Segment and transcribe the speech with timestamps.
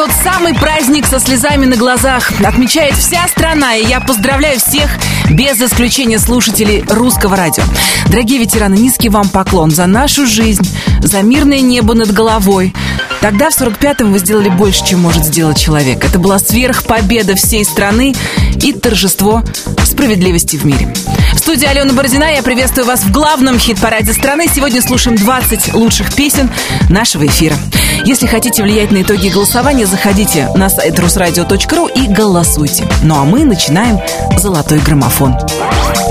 [0.00, 4.88] тот самый праздник со слезами на глазах отмечает вся страна, и я поздравляю всех
[5.28, 7.62] без исключения слушателей русского радио.
[8.06, 10.66] Дорогие ветераны, низкий вам поклон за нашу жизнь,
[11.00, 12.74] за мирное небо над головой.
[13.20, 16.02] Тогда, в 45-м, вы сделали больше, чем может сделать человек.
[16.02, 18.14] Это была сверхпобеда всей страны
[18.62, 19.42] и торжество
[19.84, 20.94] справедливости в мире.
[21.50, 24.46] Студии Алена Бородина я приветствую вас в главном хит-параде страны.
[24.46, 26.48] Сегодня слушаем 20 лучших песен
[26.88, 27.56] нашего эфира.
[28.04, 32.86] Если хотите влиять на итоги голосования, заходите на сайт русрадио.ру и голосуйте.
[33.02, 33.98] Ну а мы начинаем
[34.38, 35.34] «Золотой граммофон».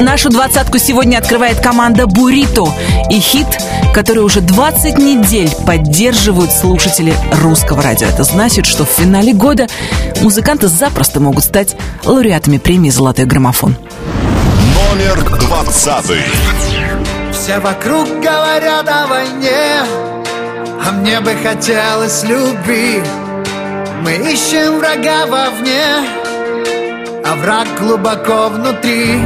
[0.02, 2.74] Нашу двадцатку сегодня открывает команда «Бурито»
[3.10, 3.48] и хит,
[3.94, 8.08] который уже 20 недель поддерживают слушатели русского радио.
[8.08, 9.68] Это значит, что в финале года
[10.22, 13.78] музыканты запросто могут стать лауреатами премии «Золотой граммофон».
[14.76, 16.24] Номер двадцатый.
[17.32, 19.82] Все вокруг говорят о войне,
[20.86, 23.04] а мне бы хотелось любви.
[24.02, 25.84] Мы ищем врага вовне,
[27.26, 29.22] а враг глубоко внутри.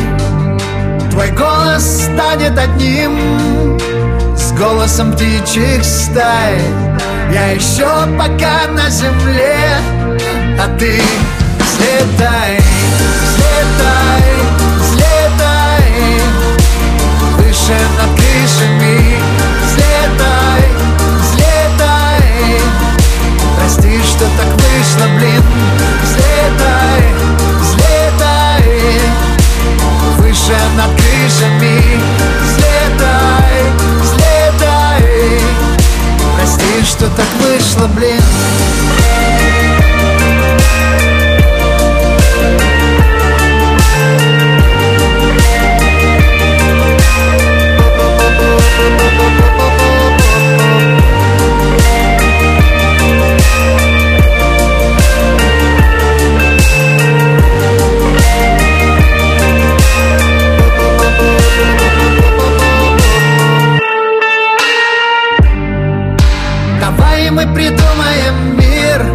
[1.14, 3.78] Твой голос станет одним
[4.36, 6.60] С голосом птичьих стай
[7.32, 9.78] Я еще пока на земле
[10.60, 11.00] А ты
[11.60, 12.60] взлетай,
[13.28, 14.24] взлетай,
[17.74, 19.20] Выше над крышами
[19.66, 20.64] Взлетай,
[21.22, 22.62] взлетай.
[23.58, 25.44] Прости, что так вышло, блин.
[26.04, 27.04] Взлетай,
[27.62, 29.02] взлетай.
[30.18, 31.82] Выше над крышами
[32.44, 33.72] Взлетай,
[34.02, 35.40] взлетай.
[36.36, 39.63] Прости, что так вышло, блин
[67.34, 69.06] мы придумаем мир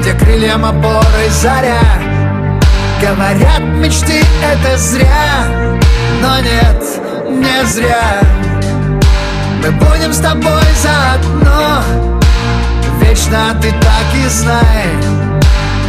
[0.00, 1.80] Где крыльям опорой заря.
[3.00, 5.46] Говорят, мечты это зря
[6.22, 6.82] Но нет,
[7.28, 8.35] не зря
[9.66, 11.82] Мы будем с тобой заодно.
[13.00, 14.86] Вечно ты так и знай.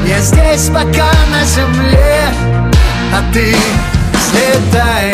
[0.04, 2.24] Я здесь пока на земле
[3.14, 3.56] А ты
[4.14, 5.14] взлетай,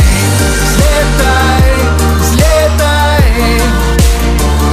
[0.63, 1.73] взлетай,
[2.21, 3.61] взлетай.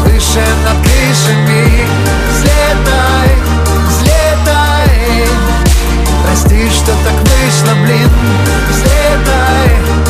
[0.04, 1.84] Выше над крышами
[2.30, 3.30] Взлетай,
[3.88, 5.28] взлетай.
[6.24, 8.10] Прости, что так вышло, блин
[8.68, 10.09] Взлетай,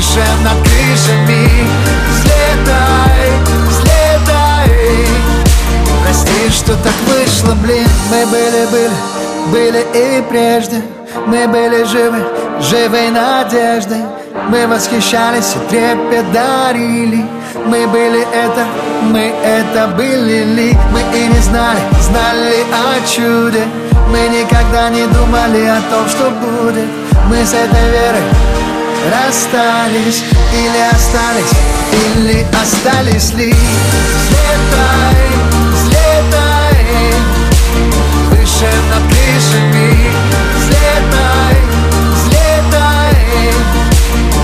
[0.00, 1.46] Выше над крышами
[2.08, 3.32] Взлетай,
[3.68, 5.06] взлетай.
[6.02, 7.86] Прости, что так вышло, блин.
[8.10, 8.94] Мы были-были,
[9.52, 10.80] были и прежде.
[11.26, 12.24] Мы были живы,
[12.62, 14.00] живой надеждой.
[14.48, 17.26] Мы восхищались и трепет дарили
[17.66, 18.64] Мы были это,
[19.02, 20.44] мы это были.
[20.44, 23.64] Ли Мы и не знали, знали о чуде.
[24.08, 26.88] Мы никогда не думали о том, что будет.
[27.28, 28.49] Мы с этой верой
[29.08, 30.22] расстались
[30.52, 31.52] Или остались,
[31.92, 33.54] или остались ли?
[34.20, 35.16] Взлетай,
[35.72, 37.14] взлетай
[38.30, 40.10] Выше над крышами
[40.56, 41.56] Взлетай,
[42.14, 43.54] взлетай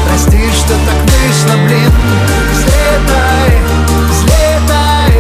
[0.09, 1.93] Прости, что так вышло, блин.
[2.53, 3.53] Взлетай,
[4.11, 5.13] взлетай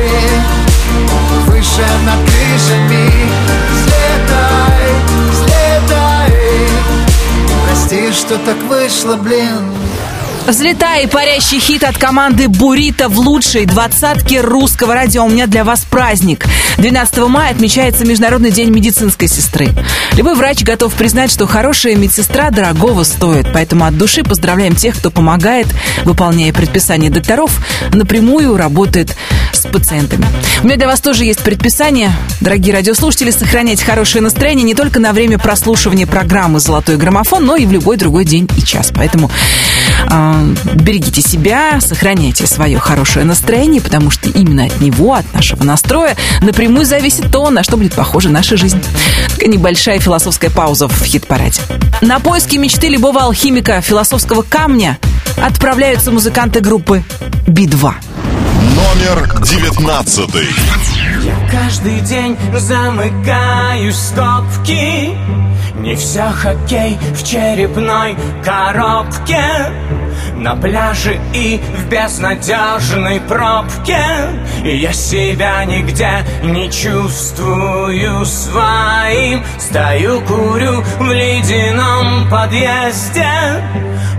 [1.47, 3.31] Выше над крышами
[3.73, 5.25] Взлетай,
[7.76, 9.60] Прости, что так вышло, блин
[10.47, 15.25] Взлетай, парящий хит от команды Бурита в лучшей двадцатке русского радио.
[15.25, 16.47] У меня для вас праздник.
[16.78, 19.69] 12 мая отмечается Международный день медицинской сестры.
[20.12, 23.46] Любой врач готов признать, что хорошая медсестра дорогого стоит.
[23.52, 25.67] Поэтому от души поздравляем тех, кто помогает,
[26.05, 29.17] выполняя предписания докторов, напрямую работает
[29.52, 30.26] с пациентами.
[30.62, 35.12] У меня для вас тоже есть предписание, дорогие радиослушатели, сохранять хорошее настроение не только на
[35.12, 38.93] время прослушивания программы «Золотой граммофон», но и в любой другой день и час.
[38.94, 39.31] Поэтому
[40.11, 46.17] э, берегите себя, сохраняйте свое хорошее настроение, потому что именно от него, от нашего настроя,
[46.43, 48.83] напрямую зависит то, на что будет похожа наша жизнь.
[49.31, 51.61] Такая небольшая философская пауза в хит-параде.
[52.01, 54.99] На поиски мечты любого алхимика философского камня
[55.37, 57.03] отправляются музыканты группы
[57.47, 57.95] Би-2.
[58.77, 60.49] Номер девятнадцатый.
[61.23, 65.11] Я каждый день замыкаюсь в скобки
[65.81, 69.73] Не все хоккей в черепной коробке
[70.37, 74.05] на пляже и в безнадежной пробке.
[74.65, 79.43] Я себя нигде не чувствую своим.
[79.59, 83.27] Стою, курю в ледяном подъезде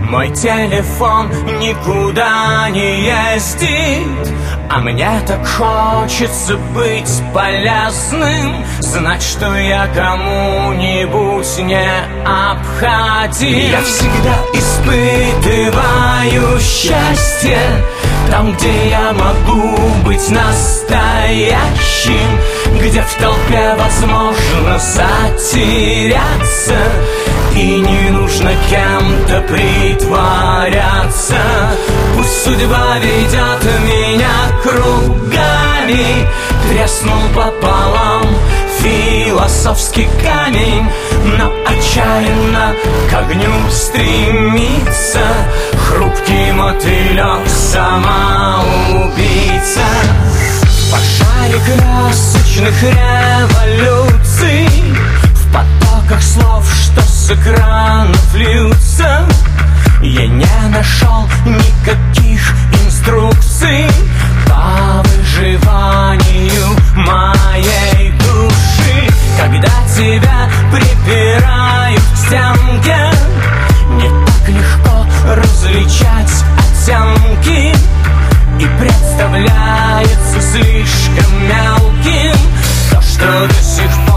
[0.08, 1.28] Мой телефон
[1.60, 4.38] никуда не ездит
[4.70, 11.88] а мне так хочется быть полезным Знать, что я кому-нибудь не
[12.26, 13.70] обходим.
[13.70, 17.58] Я всегда испытываю счастье
[18.30, 22.28] Там, где я могу быть настоящим
[22.78, 26.76] Где в толпе возможно затеряться
[27.54, 31.36] И не нужно кем-то притворяться.
[32.16, 34.30] Пусть судьба ведет меня
[34.62, 36.28] кругами.
[36.68, 38.26] Треснул пополам
[38.80, 40.86] философский камень
[41.24, 42.74] Но отчаянно
[43.10, 45.26] к огню стремится.
[45.86, 48.68] Хрупкий мотылек самоубийца.
[50.62, 54.68] В пожаре красочных революций
[55.34, 56.67] В потоках слов,
[57.28, 59.26] с экранов льются.
[60.00, 62.54] Я не нашел никаких
[62.86, 63.86] инструкций
[64.46, 69.12] По выживанию моей души.
[69.38, 73.12] Когда тебя припирают к стенке
[73.90, 75.04] Не так легко
[75.34, 77.74] различать оттенки.
[78.58, 82.36] И представляется слишком мелким
[82.90, 84.07] То, что до сих пор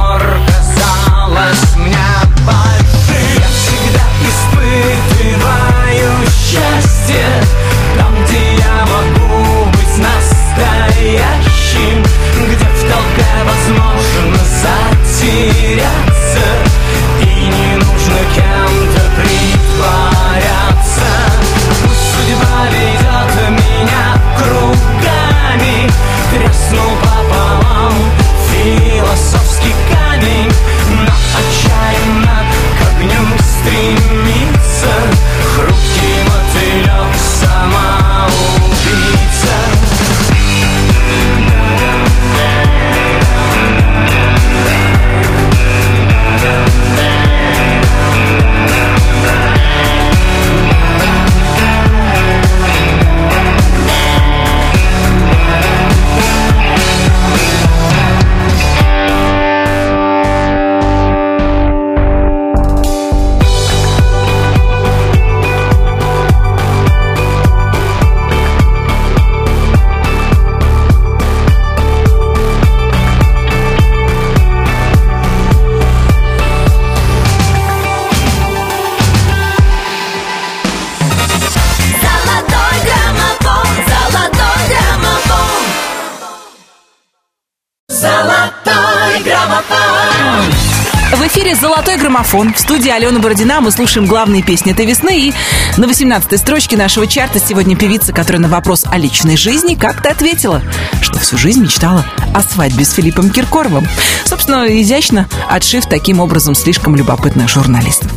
[92.22, 92.54] «Золотой граммофон».
[92.54, 95.28] В студии Алена Бородина мы слушаем главные песни этой весны.
[95.28, 95.34] И
[95.78, 100.62] на 18-й строчке нашего чарта сегодня певица, которая на вопрос о личной жизни как-то ответила,
[101.02, 103.88] что всю жизнь мечтала о свадьбе с Филиппом Киркоровым.
[104.26, 108.12] Собственно, изящно отшив таким образом слишком любопытных журналистов.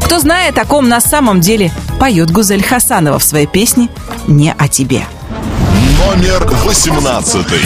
[0.00, 3.88] Кто знает, о ком на самом деле поет Гузель Хасанова в своей песне
[4.26, 5.04] «Не о тебе».
[5.98, 7.60] Номер восемнадцатый.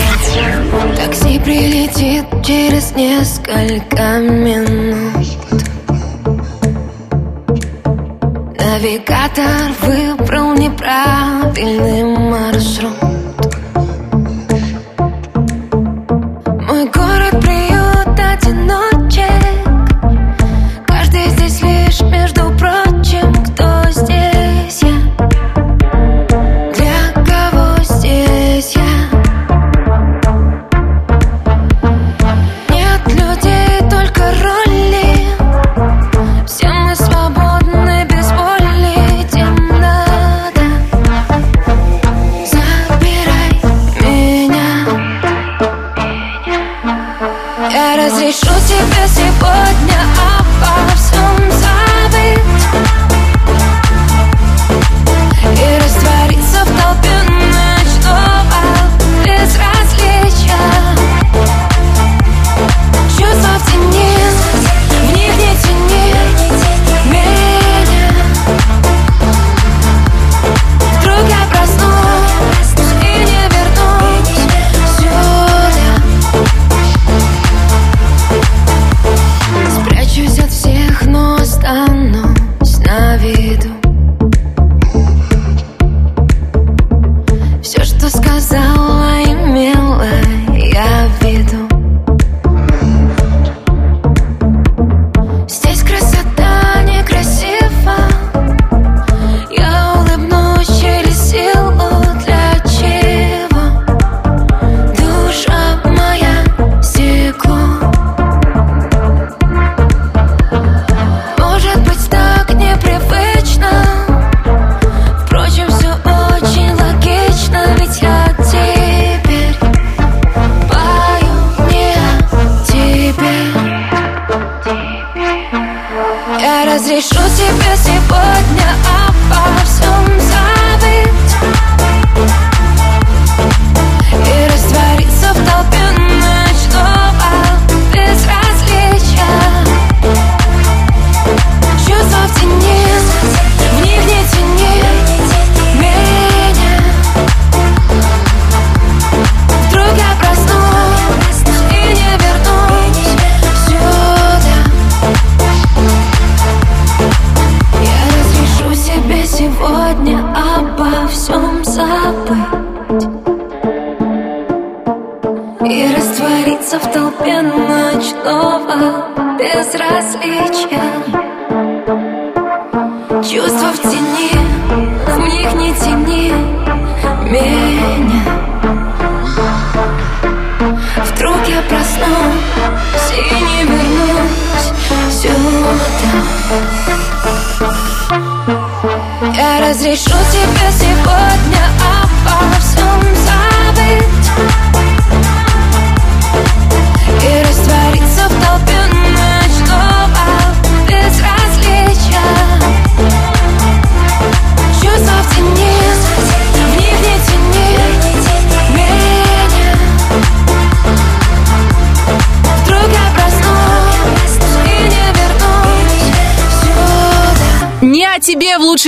[0.96, 5.31] Такси прилетит через несколько минут
[8.72, 13.11] Навигатор выбрал неправильный маршрут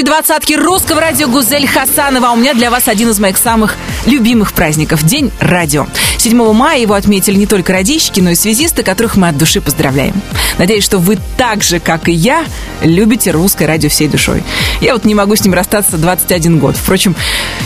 [0.05, 2.31] двадцатке русского радио Гузель Хасанова.
[2.31, 3.75] У меня для вас один из моих самых
[4.07, 5.87] любимых праздников– День радио.
[6.19, 10.15] 7 мая его отметили не только радищики, но и связисты, которых мы от души поздравляем.
[10.59, 12.45] Надеюсь, что вы так же, как и я,
[12.83, 14.43] любите русское радио всей душой.
[14.81, 16.77] Я вот не могу с ним расстаться 21 год.
[16.77, 17.17] Впрочем,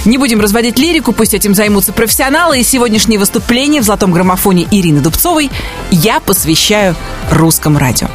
[0.04, 2.60] не будем разводить лирику, пусть этим займутся профессионалы.
[2.60, 5.50] И сегодняшнее выступление в «Золотом граммофоне» Ирины Дубцовой
[5.90, 6.94] я посвящаю
[7.30, 8.08] русскому радио.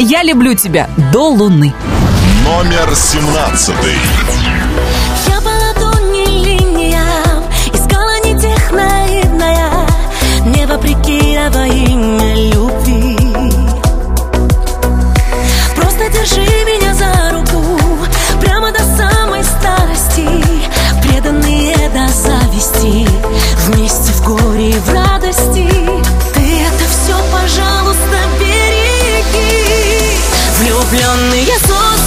[0.00, 1.74] Я люблю тебя до луны.
[2.48, 3.74] Номер 17.
[5.26, 9.70] Я по ладони линиям Искала не тех наивная
[10.46, 13.18] Не вопреки, а во имя любви.
[15.76, 17.78] Просто держи меня за руку
[18.40, 20.26] Прямо до самой старости
[21.02, 23.06] Преданные до зависти
[23.66, 25.68] Вместе в горе и в радости.
[26.32, 30.16] Ты это все, пожалуйста, береги.
[30.58, 31.97] Влюбленные созданы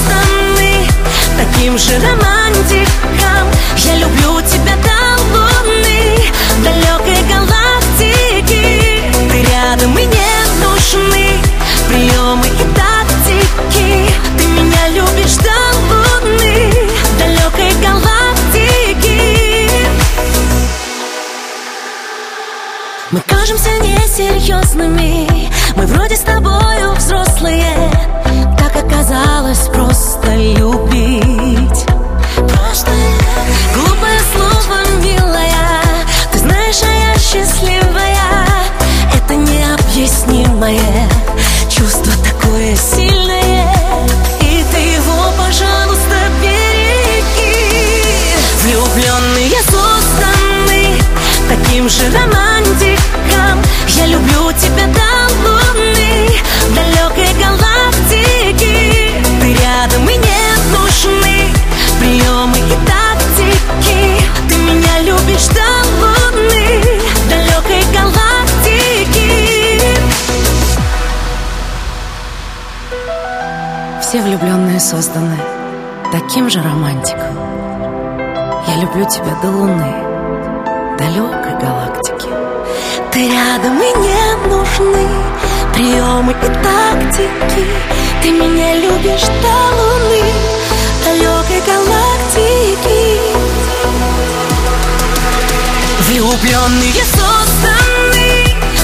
[1.62, 3.48] таким же романтиком.
[3.78, 6.18] Я люблю тебя до луны,
[6.64, 9.04] далекой галактики.
[9.30, 11.40] Ты рядом и не нужны
[11.88, 14.12] приемы и тактики.
[14.40, 15.54] Ты меня любишь до
[15.88, 16.74] луны,
[17.20, 19.70] далекой галактики.
[23.12, 28.11] Мы кажемся несерьезными Мы вроде с тобою взрослые
[28.82, 31.86] оказалось просто любить.
[32.36, 32.92] Просто
[33.74, 35.82] Глупое слово, милая.
[36.32, 38.48] Ты знаешь, а я счастливая.
[39.14, 41.10] Это необъяснимое
[41.70, 43.74] Чувство такое сильное.
[44.42, 47.56] И ты его, пожалуйста, береги.
[48.64, 51.02] Влюбленные созданы
[51.50, 53.62] таким же романтиком.
[53.88, 55.11] Я люблю тебя до
[74.12, 75.38] Все влюбленные созданы
[76.12, 77.34] таким же романтиком.
[78.68, 79.96] Я люблю тебя до луны,
[81.00, 82.28] далекой галактики.
[83.14, 85.08] Ты рядом и не нужны
[85.74, 87.66] приемы и тактики.
[88.22, 90.24] Ты меня любишь до луны,
[91.06, 93.18] далекой галактики.
[96.10, 98.44] Влюбленные созданы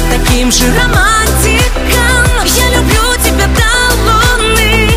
[0.09, 1.67] таким же романтиком.
[2.45, 3.71] Я люблю тебя до
[4.05, 4.96] луны,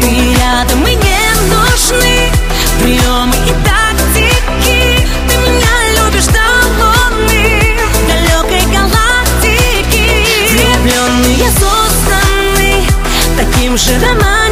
[0.00, 2.30] Ты рядом и не нужны.
[2.80, 6.40] Приемы и тактики Ты меня любишь до
[6.78, 10.04] луны, далекой галактики
[10.50, 12.84] Влюбленные созданы
[13.38, 14.43] таким же романтиком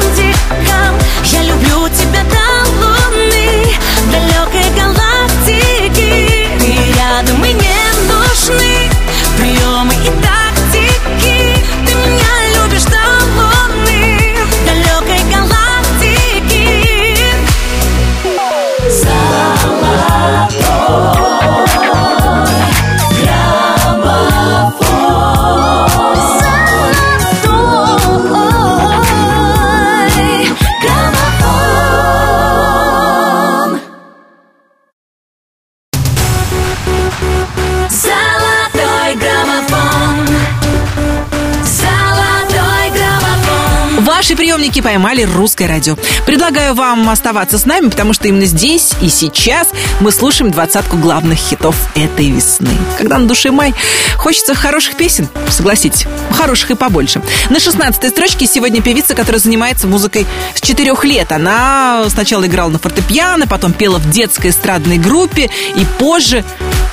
[44.82, 45.96] Поймали русское радио.
[46.26, 49.68] Предлагаю вам оставаться с нами, потому что именно здесь и сейчас
[50.00, 52.70] мы слушаем двадцатку главных хитов этой весны.
[52.98, 53.74] Когда на душе май,
[54.16, 57.22] хочется хороших песен, согласитесь, хороших и побольше.
[57.50, 61.30] На 16 строчке сегодня певица, которая занимается музыкой с четырех лет.
[61.32, 66.44] Она сначала играла на фортепиано, потом пела в детской эстрадной группе и позже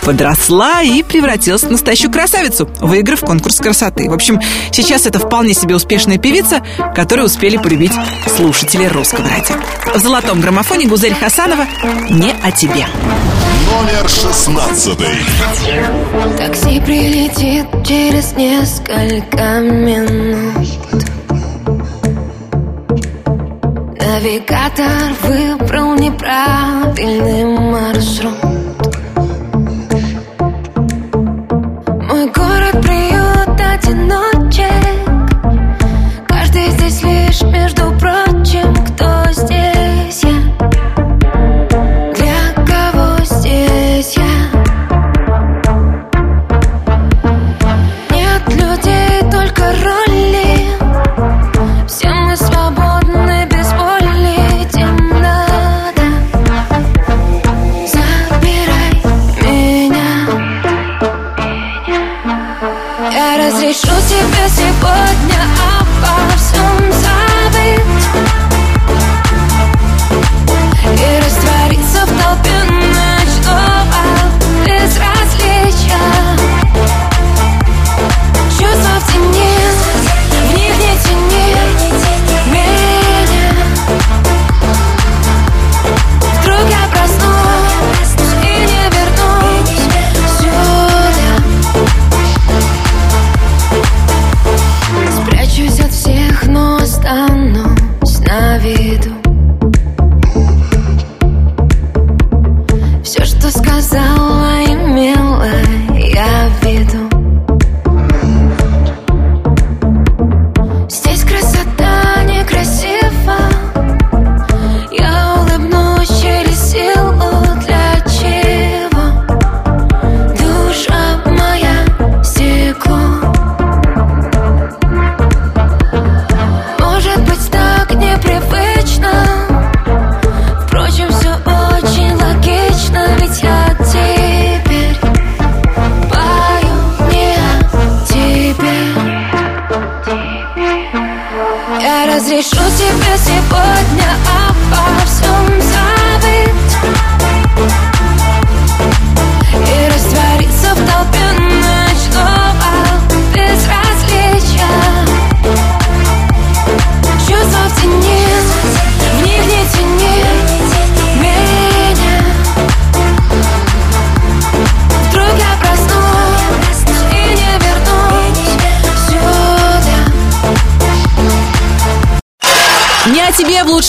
[0.09, 4.09] подросла и превратилась в настоящую красавицу, выиграв конкурс красоты.
[4.09, 4.39] В общем,
[4.71, 6.63] сейчас это вполне себе успешная певица,
[6.95, 7.91] которую успели полюбить
[8.35, 9.53] слушатели русского радио.
[9.93, 11.67] В золотом граммофоне Гузель Хасанова
[12.09, 12.87] «Не о тебе».
[13.69, 15.15] Номер шестнадцатый.
[16.37, 20.65] Такси прилетит через несколько минут
[23.99, 28.68] Навигатор выбрал неправильный маршрут
[32.09, 34.65] Мой город приют одиночек.
[36.27, 39.78] Каждый здесь лишь между прочим Кто здесь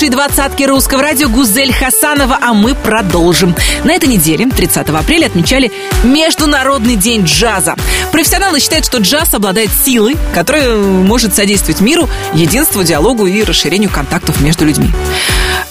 [0.00, 3.54] лучшей двадцатке русского радио Гузель Хасанова, а мы продолжим.
[3.84, 5.70] На этой неделе, 30 апреля, отмечали
[6.04, 7.74] Международный день джаза.
[8.10, 14.40] Профессионалы считают, что джаз обладает силой, которая может содействовать миру, единству, диалогу и расширению контактов
[14.40, 14.88] между людьми.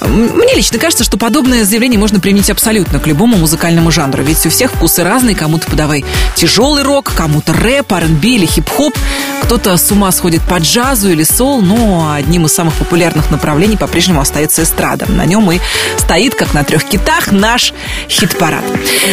[0.01, 4.51] Мне лично кажется, что подобное заявление можно применить абсолютно к любому музыкальному жанру, ведь у
[4.51, 8.95] всех вкусы разные, кому-то подавай тяжелый рок, кому-то рэп, R&B или хип-хоп,
[9.41, 14.21] кто-то с ума сходит по джазу или сол, но одним из самых популярных направлений по-прежнему
[14.21, 15.06] остается эстрада.
[15.12, 15.60] На нем и
[15.97, 17.73] стоит, как на трех китах, наш
[18.10, 18.63] хит-парад.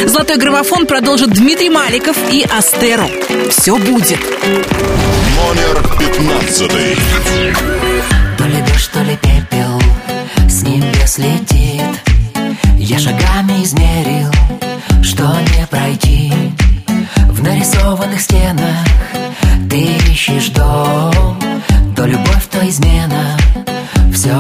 [0.07, 3.09] Золотой граммофон продолжит Дмитрий Маликов и Астеро.
[3.51, 4.19] Все будет.
[5.37, 6.97] Номер пятнадцатый.
[8.39, 9.81] То ли дождь, то ли пепел
[10.49, 11.83] с небес летит
[12.79, 14.31] Я шагами измерил,
[15.03, 16.33] что не пройти
[17.29, 18.77] В нарисованных стенах
[20.27, 21.39] ищешь дом
[21.95, 23.37] То любовь, то измена,
[24.13, 24.37] все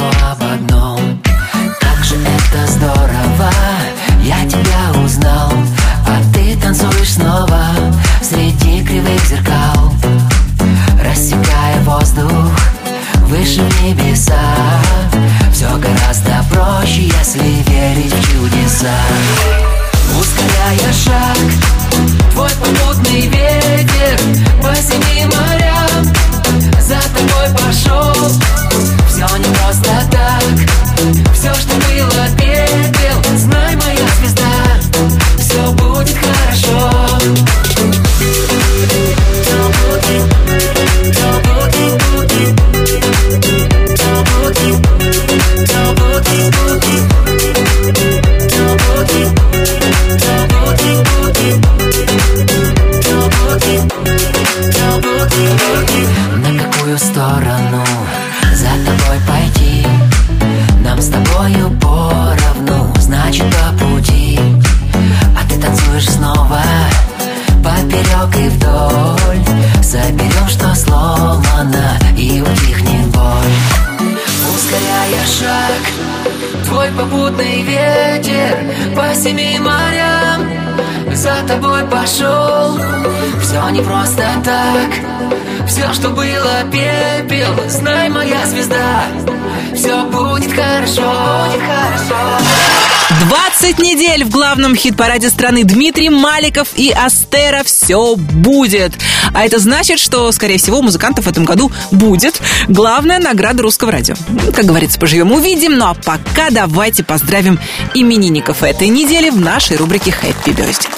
[93.67, 98.93] 20 недель в главном хит-параде страны Дмитрий Маликов и Астера «Все будет».
[99.35, 104.15] А это значит, что, скорее всего, музыкантов в этом году будет главная награда русского радио.
[104.55, 105.77] Как говорится, поживем увидим.
[105.79, 107.59] Ну а пока давайте поздравим
[107.93, 110.89] именинников этой недели в нашей рубрике «Хэппи Birthday».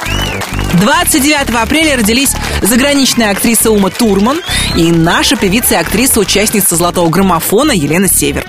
[0.74, 4.42] 29 апреля родились заграничная актриса Ума Турман
[4.76, 8.44] и наша певица и актриса, участница «Золотого граммофона» Елена Север.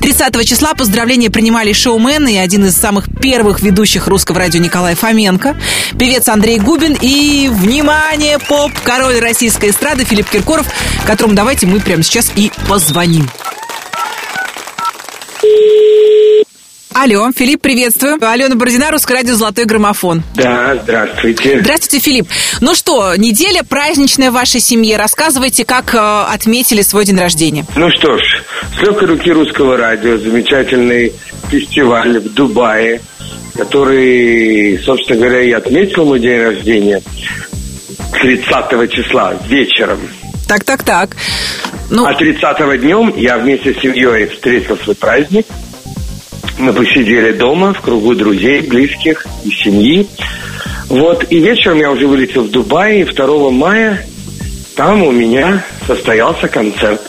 [0.00, 5.56] 30 числа поздравления принимали шоумены и один из самых первых ведущих русского радио Николай Фоменко,
[5.98, 10.66] певец Андрей Губин и, внимание, поп-король российской эстрады Филипп Киркоров,
[11.06, 13.28] которому давайте мы прямо сейчас и позвоним.
[17.02, 18.18] Алло, Филипп, приветствую.
[18.20, 20.22] Алена Бородина, Русское радио «Золотой граммофон».
[20.34, 21.58] Да, здравствуйте.
[21.60, 22.28] Здравствуйте, Филипп.
[22.60, 24.98] Ну что, неделя праздничная в вашей семье.
[24.98, 27.64] Рассказывайте, как э, отметили свой день рождения.
[27.74, 28.42] Ну что ж,
[28.76, 31.14] с легкой руки Русского радио замечательный
[31.48, 33.00] фестиваль в Дубае,
[33.56, 37.00] который, собственно говоря, и отметил мой день рождения
[38.12, 40.00] 30 числа вечером.
[40.46, 41.16] Так, так, так.
[41.88, 45.46] Ну, А 30 днем я вместе с семьей встретил свой праздник.
[46.60, 50.06] Мы посидели дома в кругу друзей, близких и семьи.
[50.88, 54.04] Вот, и вечером я уже вылетел в Дубай, и 2 мая
[54.76, 57.00] там у меня состоялся концерт.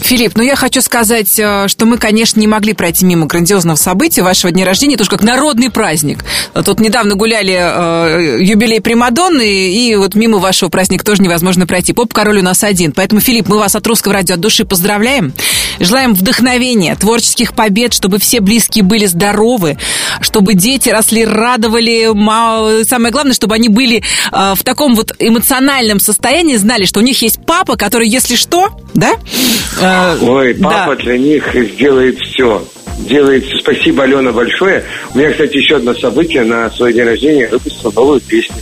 [0.00, 4.22] Филипп, ну я хочу сказать, э, что мы, конечно, не могли пройти мимо грандиозного события
[4.22, 6.24] вашего дня рождения, тоже как народный праздник.
[6.64, 11.92] Тут недавно гуляли э, юбилей Примадонны, и вот мимо вашего праздника тоже невозможно пройти.
[11.92, 12.92] Поп-король у нас один.
[12.92, 15.32] Поэтому, Филипп, мы вас от Русского радио от души поздравляем.
[15.80, 19.76] Желаем вдохновения, творческих побед, чтобы все близкие были здоровы,
[20.20, 22.12] чтобы дети росли, радовали.
[22.84, 27.20] Самое главное, чтобы они были э, в таком вот эмоциональном состоянии, знали, что у них
[27.22, 29.12] есть папа, который, если что, да?
[29.80, 30.68] э, Ой, да.
[30.68, 32.64] папа для них сделает все.
[32.98, 33.58] Делает все.
[33.58, 34.84] Спасибо, Алена, большое.
[35.14, 36.44] У меня, кстати, еще одно событие.
[36.44, 38.56] На свой день рождения выпустил новую песню.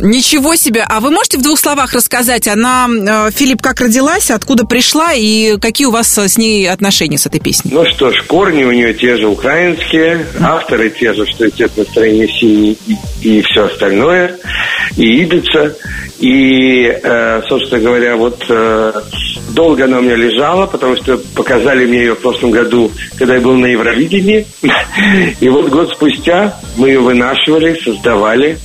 [0.00, 0.84] Ничего себе!
[0.88, 5.58] А вы можете в двух словах рассказать, она, э, Филипп, как родилась, откуда пришла и
[5.58, 7.70] какие у вас э, с ней отношения с этой песней?
[7.74, 11.76] Ну что ж, корни у нее те же украинские, авторы те же, что и цвет
[11.76, 14.36] настроения синий и, и все остальное,
[14.96, 15.76] и Ибица.
[16.18, 18.92] И, э, собственно говоря, вот э,
[19.50, 23.40] долго она у меня лежала, потому что показали мне ее в прошлом году, когда я
[23.40, 24.46] был на Евровидении.
[25.40, 28.58] И вот год спустя мы ее вынашивали, создавали.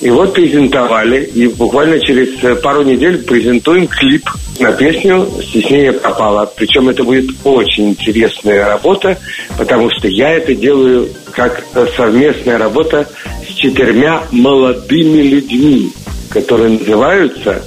[0.00, 4.28] И вот презентовали, и буквально через э, пару недель презентуем клип
[4.60, 6.50] на песню «Стеснение пропало».
[6.56, 9.18] Причем это будет очень интересная работа,
[9.56, 13.08] потому что я это делаю как э, совместная работа
[13.48, 15.90] с четырьмя молодыми людьми,
[16.30, 17.64] которые называются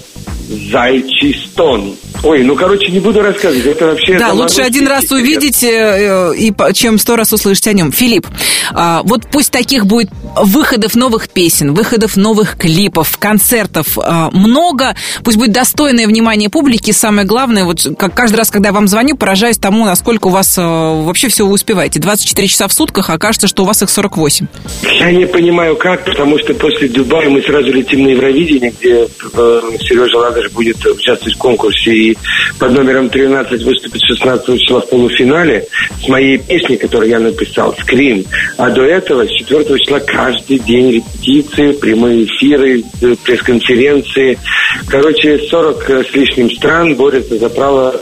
[0.71, 1.95] «Зайчий стон».
[2.23, 4.19] Ой, ну, короче, не буду рассказывать, это вообще...
[4.19, 5.21] Да, лучше один раз секрет.
[5.21, 7.91] увидеть, э, и, чем сто раз услышать о нем.
[7.91, 8.27] Филипп,
[8.73, 15.37] а, вот пусть таких будет выходов новых песен, выходов новых клипов, концертов а, много, пусть
[15.37, 16.91] будет достойное внимание публики.
[16.91, 20.57] Самое главное, вот как каждый раз, когда я вам звоню, поражаюсь тому, насколько у вас
[20.57, 21.99] э, вообще все вы успеваете.
[21.99, 24.47] 24 часа в сутках, а кажется, что у вас их 48.
[24.99, 29.61] Я не понимаю, как, потому что после Дубая мы сразу летим на Евровидение, где э,
[29.79, 32.17] Сережа Ладыш будет участвовать в конкурсе и
[32.59, 35.67] под номером 13 выступит 16 числа в полуфинале
[36.03, 38.25] с моей песней, которую я написал, «Скрин».
[38.57, 44.37] А до этого, с 4 числа, каждый день репетиции, прямые эфиры, э, пресс-конференции.
[44.87, 48.01] Короче, 40 с лишним стран борются за право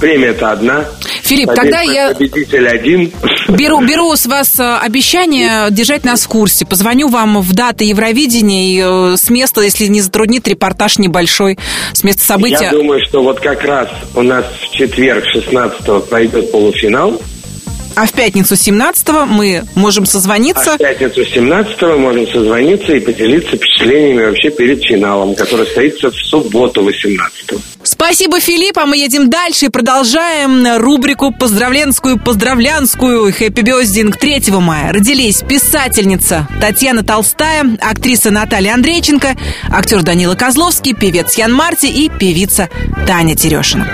[0.00, 0.86] Премия-то одна.
[1.22, 3.12] Филипп, Побед- тогда я Победитель один.
[3.48, 6.64] Беру, беру с вас э, обещание держать нас в курсе.
[6.64, 11.58] Позвоню вам в даты Евровидения и э, с места, если не затруднит, репортаж небольшой
[11.92, 12.64] с места события.
[12.64, 17.20] Я думаю, что вот как раз у нас в четверг 16 пройдет полуфинал,
[17.96, 20.74] А в пятницу 17 мы можем а созвониться.
[20.74, 26.14] в пятницу 17 мы можем созвониться и поделиться впечатлениями вообще перед финалом, который состоится в
[26.14, 27.50] субботу 18
[27.82, 33.32] Спасибо, Филипп, а мы едем дальше и продолжаем рубрику поздравленскую, поздравлянскую.
[33.32, 34.92] Хэппи Бездинг 3 мая.
[34.92, 39.36] Родились писательница Татьяна Толстая, актриса Наталья Андрейченко,
[39.70, 42.68] актер Данила Козловский, певец Ян Марти и певица
[43.06, 43.88] Таня Терешина.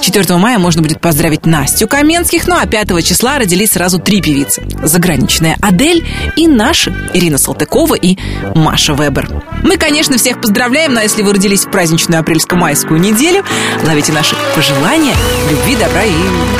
[0.00, 4.62] 4 мая можно будет поздравить Настю Каменских, ну а 5 числа родились сразу три певицы.
[4.82, 8.16] Заграничная Адель и наши Ирина Салтыкова и
[8.54, 9.42] Маша Вебер.
[9.62, 13.44] Мы, конечно, всех поздравляем, но если вы родились в праздничную апрельско-майскую неделю,
[13.84, 15.14] ловите наши пожелания,
[15.50, 16.14] любви, добра и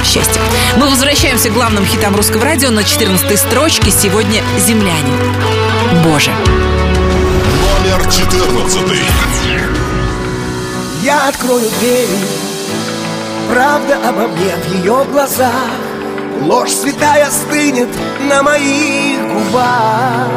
[0.04, 0.40] счастья.
[0.76, 3.90] Мы возвращаемся к главным хитам русского радио на 14 строчке.
[3.90, 5.12] Сегодня «Земляне».
[6.04, 6.30] Боже.
[7.84, 8.80] Номер 14.
[11.02, 12.08] Я открою дверь
[13.48, 15.52] Правда обо мне в ее глазах
[16.42, 17.88] Ложь святая стынет
[18.28, 20.28] на моих губах.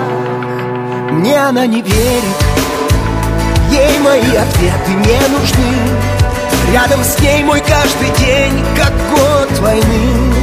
[1.11, 2.37] Мне она не верит.
[3.71, 5.73] Ей мои ответы не нужны.
[6.73, 10.33] Рядом с ней мой каждый день, как год войны.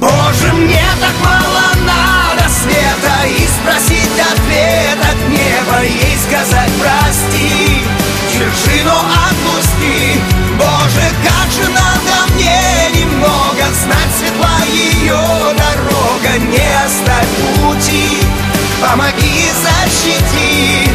[0.01, 6.69] Боже, мне так мало надо света И спросить ответ от неба Ей сказать
[8.51, 10.21] Вершину отпусти.
[10.59, 15.19] Боже, как же надо мне немного Знать светла ее
[15.57, 17.29] дорога Не оставь
[17.63, 18.19] пути.
[18.81, 20.91] Помоги, защити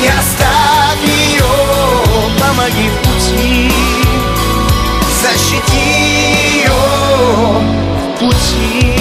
[0.00, 1.44] Не оставь ее
[2.40, 3.72] Помоги в пути.
[5.22, 6.72] Защити ее
[8.02, 8.95] в пути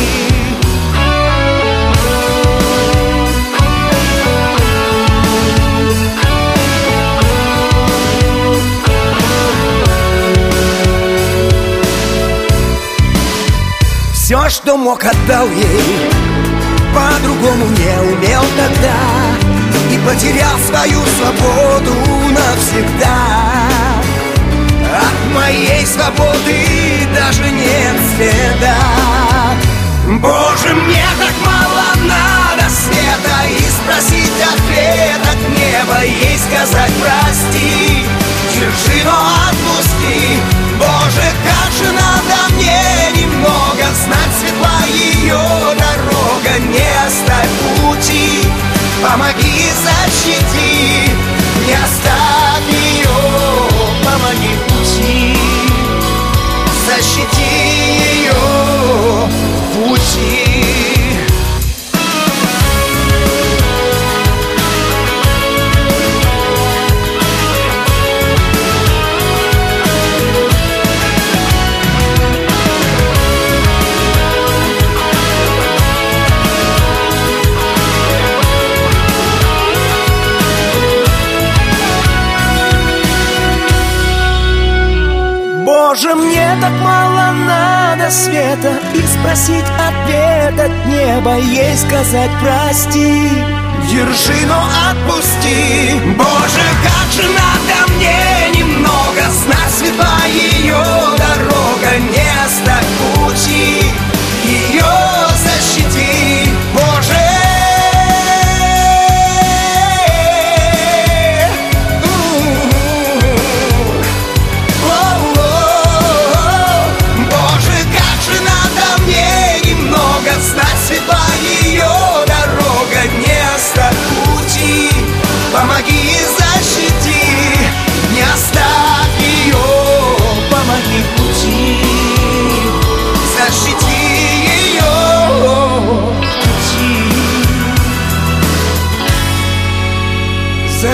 [14.26, 16.10] Все, что мог, отдал ей.
[16.96, 18.98] По-другому не умел тогда.
[19.92, 21.94] И потерял свою свободу
[22.32, 23.20] навсегда.
[24.98, 28.76] От моей свободы даже нет следа.
[30.08, 33.46] Боже, мне так мало надо света.
[33.48, 38.08] И спросить ответ от неба Ей сказать прости
[38.56, 39.12] Держи, но
[39.52, 40.65] отпусти
[45.26, 47.50] ее дорога Не оставь
[47.82, 48.42] пути.
[49.02, 51.12] Помоги, защити
[51.66, 53.10] Не оставь ее
[54.04, 55.38] Помоги пути.
[56.88, 57.55] Защити
[86.62, 88.74] так мало надо света.
[88.94, 93.30] И спросить ответ от неба Ей сказать прости
[93.92, 96.00] Держи, но отпусти.
[96.18, 100.84] Боже, как же надо мне немного Знать светла ее
[101.18, 103.85] дорога Не оставь пути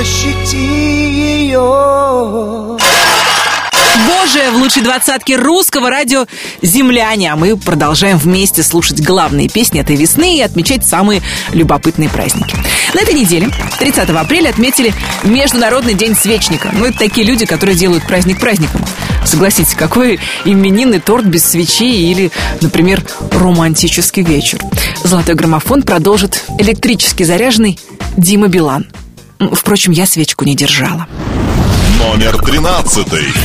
[0.02, 1.60] Защити ее
[4.08, 6.26] Боже, в лучшей двадцатке русского радио
[6.64, 7.32] «Земляне».
[7.32, 12.56] А мы продолжаем вместе слушать главные песни этой весны и отмечать самые любопытные праздники.
[12.96, 14.92] На этой неделе, 30 апреля, отметили
[15.24, 16.72] Международный день свечника.
[16.74, 18.84] Ну, это такие люди, которые делают праздник праздником.
[19.24, 24.60] Согласитесь, какой именинный торт без свечей или, например, романтический вечер.
[25.04, 27.80] Золотой граммофон продолжит электрически заряженный
[28.18, 28.88] Дима Билан.
[29.52, 31.08] Впрочем, я свечку не держала.
[31.98, 33.08] Номер 13.
[33.08, 33.36] Слышь!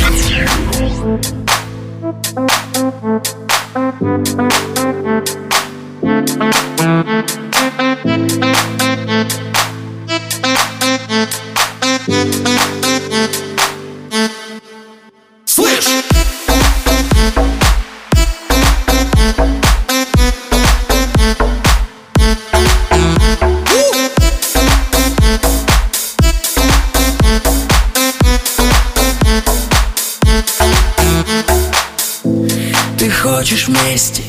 [33.87, 34.23] Мести,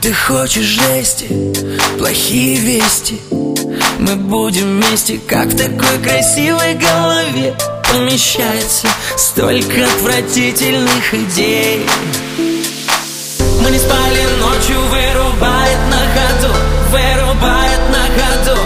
[0.00, 1.28] ты хочешь жести
[1.98, 3.20] Плохие вести
[3.98, 7.54] Мы будем вместе, как в такой красивой голове
[7.90, 11.86] Помещается столько отвратительных идей
[13.62, 16.54] Мы не спали ночью, вырубает на ходу
[16.90, 18.60] Вырубает на ходу,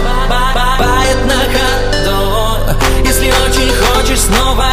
[0.79, 4.72] бает на ходу Если очень хочешь, снова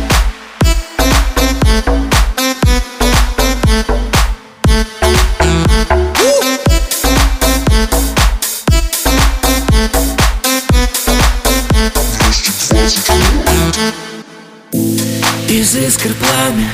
[15.91, 16.71] Искр пламя,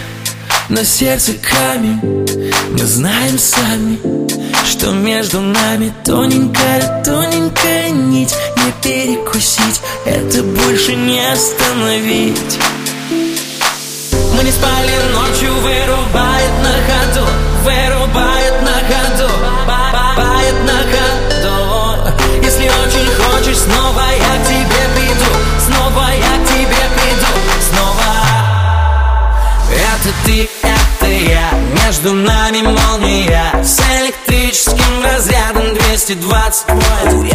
[0.70, 2.00] на сердце камень.
[2.72, 3.98] Мы знаем сами,
[4.64, 8.36] что между нами Тоненькая, тоненькая нить.
[8.58, 12.60] Не перекусить, это больше не остановить.
[14.36, 17.28] Мы не спали ночью, вырубает на ходу
[17.64, 18.37] Вырубает
[30.08, 31.52] это ты, это я,
[31.84, 33.52] между нами молния.
[33.64, 37.34] С электрическим разрядом 220 вольт.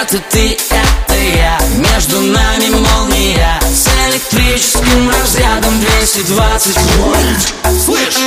[0.00, 3.60] Это ты, это я, между нами молния.
[3.62, 7.54] С электрическим разрядом 220 вольт.
[7.84, 8.18] Слышь!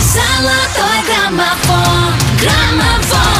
[0.00, 3.33] Золотой граммофон, граммофон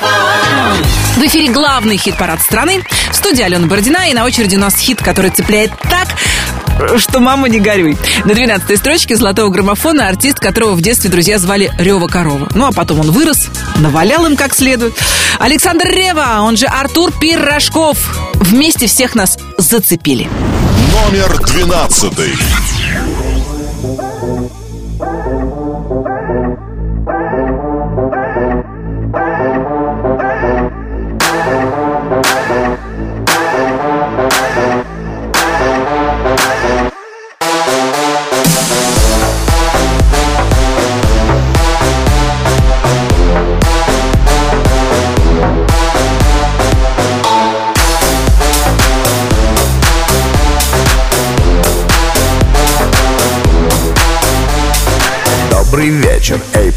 [0.00, 2.84] В эфире главный хит-парад страны.
[3.10, 4.08] В студии Алена Бородина.
[4.08, 6.08] И на очереди у нас хит, который цепляет так,
[6.98, 7.96] что мама не горюй.
[8.24, 12.48] На 12-й строчке золотого граммофона артист, которого в детстве друзья звали Рева Корова.
[12.54, 14.94] Ну, а потом он вырос, навалял им как следует.
[15.38, 17.98] Александр Рева, он же Артур Пирожков.
[18.34, 20.28] Вместе всех нас зацепили.
[20.92, 22.12] Номер 12.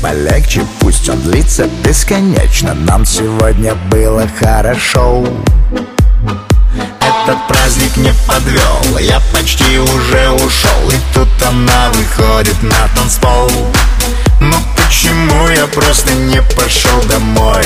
[0.01, 2.73] Полегче, пусть он длится бесконечно.
[2.73, 5.23] Нам сегодня было хорошо.
[6.99, 10.89] Этот праздник не подвел, я почти уже ушел.
[10.89, 13.51] И тут она выходит на танцпол.
[14.39, 17.63] Ну почему я просто не пошел домой?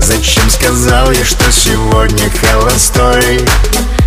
[0.00, 3.40] Зачем сказал я, что сегодня холостой?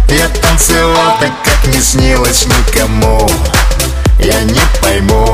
[0.09, 3.29] Я танцевал так, как не снилось никому.
[4.19, 5.33] Я не пойму,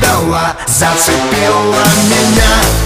[0.00, 2.80] дала Зацепила меня.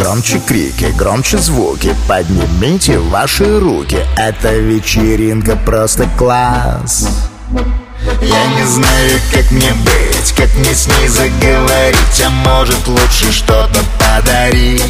[0.00, 3.98] Громче крики, громче звуки Поднимите ваши руки.
[4.16, 7.08] Эта вечеринка просто класс
[8.20, 13.80] Я не знаю, как мне быть Как мне с ней заговорить А может лучше что-то
[13.98, 14.82] подарить.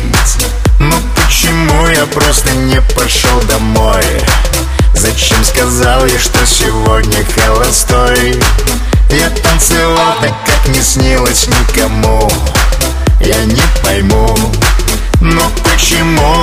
[0.78, 4.04] Ну почему я просто не пошел домой?
[4.94, 8.40] Зачем сказал я, что сегодня холостой?
[9.10, 12.30] Я танцевал так, как не снилось никому.
[13.20, 14.36] Я не пойму,
[15.20, 16.42] но почему?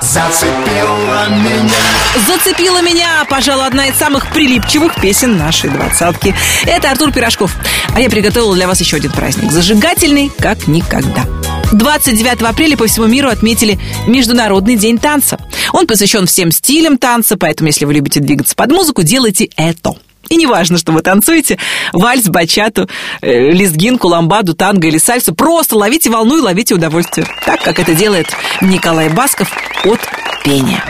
[0.00, 2.26] зацепила меня.
[2.26, 6.34] Зацепила меня, пожалуй, одна из самых прилипчивых песен нашей двадцатки.
[6.64, 7.54] Это Артур Пирожков.
[7.94, 9.52] А я приготовила для вас еще один праздник.
[9.52, 11.24] Зажигательный, как никогда.
[11.72, 15.38] 29 апреля по всему миру отметили Международный день танца.
[15.72, 19.94] Он посвящен всем стилям танца, поэтому если вы любите двигаться под музыку, делайте это.
[20.28, 21.58] И не важно, что вы танцуете
[21.92, 22.88] вальс, бачату,
[23.20, 25.34] э, лезгинку, ламбаду, танго или сальсу.
[25.34, 27.26] Просто ловите волну и ловите удовольствие.
[27.44, 28.28] Так, как это делает
[28.60, 29.48] Николай Басков
[29.84, 30.00] от
[30.44, 30.82] пения.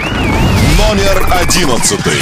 [0.79, 2.13] Номер одиннадцатый.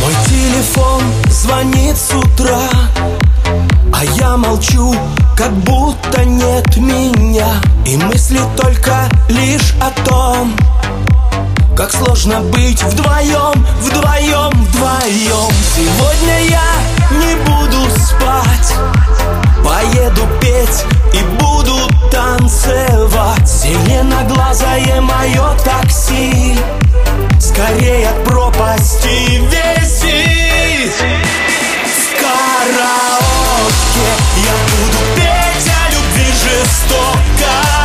[0.00, 2.70] Мой телефон звонит с утра
[3.92, 4.94] А я молчу,
[5.36, 7.48] как будто нет меня
[7.84, 10.56] И мысли только лишь о том
[11.76, 15.52] Как сложно быть вдвоем, вдвоем, вдвоем.
[15.76, 16.62] Сегодня я
[17.18, 18.74] не буду спать
[19.62, 21.76] Поеду петь и буду
[22.10, 23.46] танцевать.
[23.46, 26.58] Зеленоглазое мое такси
[27.38, 30.92] Скорее от пропасти висит
[31.84, 32.96] В караоке
[34.36, 35.15] я буду
[36.56, 37.75] любви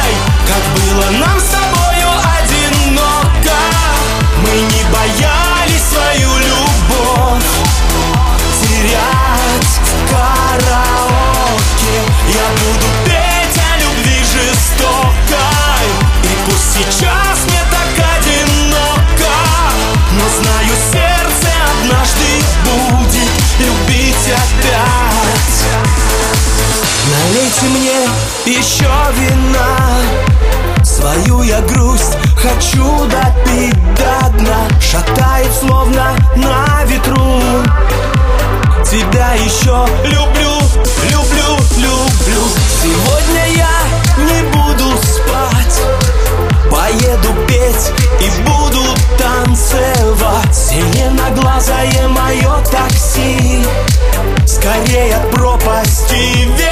[32.62, 37.42] грусть хочу допить до дна Шатает словно на ветру.
[38.86, 40.60] Тебя еще люблю,
[41.10, 42.44] люблю, люблю.
[42.82, 45.82] Сегодня я не буду спать.
[46.70, 48.84] Поеду петь и буду
[49.18, 50.54] танцевать.
[50.54, 53.66] Зеленоглазое мое такси.
[54.46, 56.71] Скорее от пропасти висит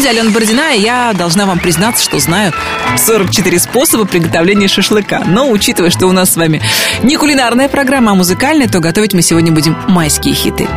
[0.00, 2.54] студии Алена Бородина, и я должна вам признаться, что знаю
[2.96, 5.22] 44 способа приготовления шашлыка.
[5.26, 6.62] Но учитывая, что у нас с вами
[7.02, 10.68] не кулинарная программа, а музыкальная, то готовить мы сегодня будем майские хиты.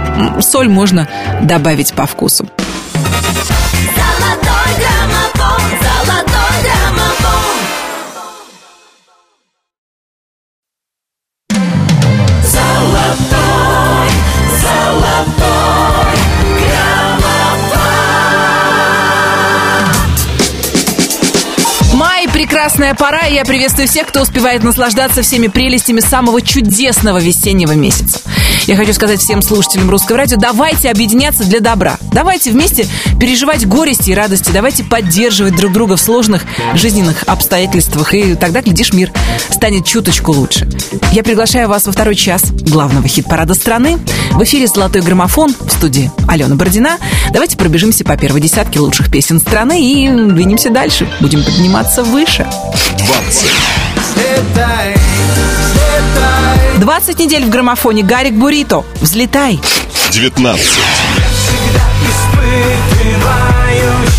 [0.41, 1.07] Соль можно
[1.41, 2.49] добавить по вкусу.
[22.83, 28.19] Прекрасная пора, и я приветствую всех, кто успевает наслаждаться всеми прелестями самого чудесного весеннего месяца.
[28.67, 31.97] Я хочу сказать всем слушателям Русского радио, давайте объединяться для добра.
[32.11, 32.85] Давайте вместе
[33.19, 38.91] переживать горести и радости, давайте поддерживать друг друга в сложных жизненных обстоятельствах, и тогда, глядишь,
[38.91, 39.11] мир
[39.49, 40.67] станет чуточку лучше.
[41.13, 43.97] Я приглашаю вас во второй час главного хит-парада страны.
[44.31, 46.97] В эфире «Золотой граммофон» в студии Алена Бородина.
[47.31, 51.07] Давайте пробежимся по первой десятке лучших песен страны и двинемся дальше.
[51.21, 52.45] Будем подниматься выше.
[52.97, 53.45] 20.
[56.79, 58.83] 20 недель в граммофоне Гарик Бурито.
[59.01, 59.59] Взлетай.
[60.11, 60.65] 19.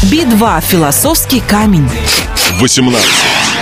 [0.05, 0.65] Би-2.
[0.69, 1.89] Философский камень.
[2.59, 3.09] 18.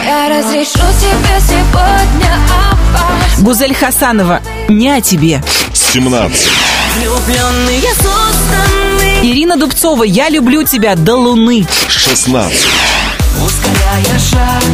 [0.05, 5.43] Я разрешу тебе сегодня опасть Гузель Хасанова «Не о тебе».
[5.75, 6.49] 17.
[6.97, 11.67] Влюбленные созданы Ирина Дубцова «Я люблю тебя до луны».
[11.89, 12.53] 16.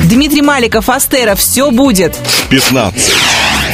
[0.04, 1.34] Дмитрий Маликов «Астера.
[1.34, 2.16] Все будет».
[2.50, 3.12] 15.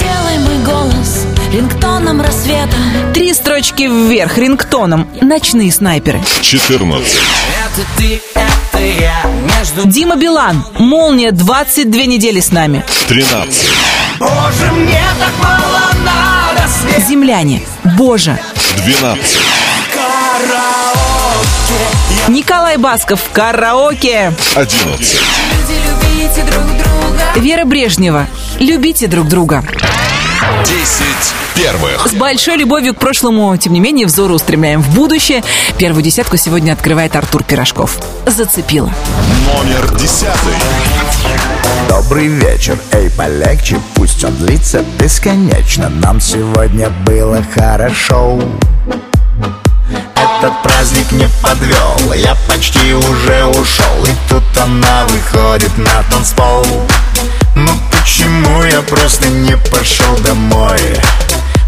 [0.00, 2.76] Делай мой голос рингтоном рассвета
[3.12, 6.22] Три строчки вверх рингтоном «Ночные снайперы».
[6.42, 7.06] 14.
[7.06, 9.24] Это ты, это я
[9.56, 11.30] Между Дима Билан «Молния.
[11.30, 12.84] 22 недели с нами».
[13.08, 13.68] 13.
[14.18, 17.62] Боже, мне так мало надо света Земляне
[17.96, 18.38] «Боже».
[18.84, 19.38] 12.
[22.28, 24.32] Николай Басков «Караоке».
[24.54, 24.98] 11.
[24.98, 25.78] Люди,
[26.16, 28.26] любите друг друга Вера Брежнева
[28.58, 29.62] «Любите друг друга».
[30.64, 31.04] 10
[31.54, 32.08] первых.
[32.08, 35.42] С большой любовью к прошлому, тем не менее, взоры устремляем в будущее.
[35.76, 37.98] Первую десятку сегодня открывает Артур Пирожков.
[38.26, 38.90] Зацепила.
[39.46, 40.26] Номер 10.
[41.90, 48.40] Добрый вечер, эй, полегче, пусть он длится бесконечно Нам сегодня было хорошо
[50.45, 56.66] Этот праздник не подвел, я почти уже ушел И тут она выходит на танцпол
[57.55, 60.78] Ну почему я просто не пошел домой?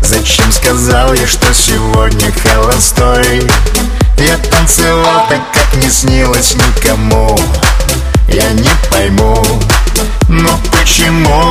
[0.03, 3.51] Зачем сказал я, что сегодня холостой?
[4.19, 7.35] Я танцевал так, как не снилось никому
[8.29, 9.43] Я не пойму,
[10.29, 11.51] но почему?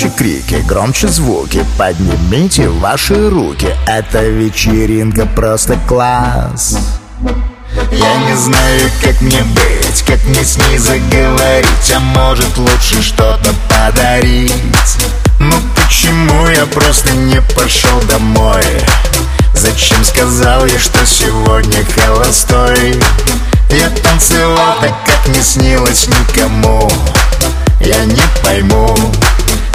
[0.00, 1.66] Громче крики, громче звуки.
[1.76, 3.68] Поднимите ваши руки.
[3.86, 6.78] Эта вечеринка просто класс.
[7.92, 13.54] Я не знаю, как мне быть Как мне с ней заговорить А может лучше что-то
[13.68, 14.52] подарить.
[15.38, 18.64] Ну почему я просто не пошел домой?
[19.54, 22.94] Зачем сказал я, что сегодня холостой?
[23.70, 26.90] Я танцевал так, как не снилось никому.
[27.80, 28.94] Я не пойму,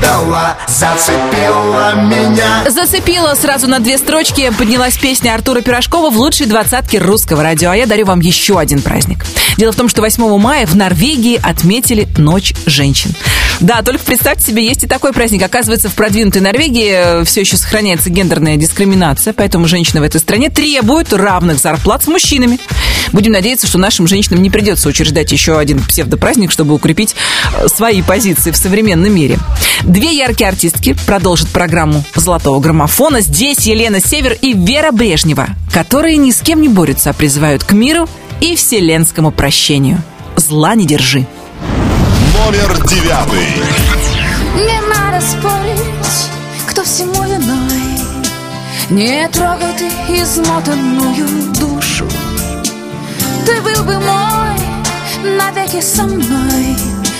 [0.00, 4.52] дала Зацепила меня Зацепила сразу на две строчки.
[4.56, 7.70] Поднялась песня Артура Пирожкова в лучшей двадцатке русского радио.
[7.70, 9.24] А я дарю вам еще один праздник.
[9.56, 13.14] Дело в том, что 8 мая в Норвегии отметили Ночь женщин.
[13.60, 15.42] Да, только представьте себе, есть и такой праздник.
[15.42, 21.12] Оказывается, в продвинутой Норвегии все еще сохраняется гендерная дискриминация, поэтому женщины в этой стране требуют
[21.12, 22.58] равных зарплат с мужчинами.
[23.12, 27.14] Будем надеяться, что нашим женщинам не придется учреждать еще один псевдопраздник, чтобы укрепить
[27.58, 29.38] э, свои позиции в современном мире.
[29.82, 33.20] Две яркие артистки продолжат программу «Золотого граммофона».
[33.20, 37.72] Здесь Елена Север и Вера Брежнева, которые ни с кем не борются, а призывают к
[37.72, 38.08] миру
[38.40, 40.02] и вселенскому прощению.
[40.36, 41.26] Зла не держи.
[42.46, 43.02] Номер 9.
[44.56, 46.30] Не надо спорить,
[46.66, 48.00] кто всему виной.
[48.88, 49.86] Не трогай ты
[50.20, 52.08] измотанную душу.
[53.44, 54.58] Ты был бы мой
[55.38, 56.76] навеки со мной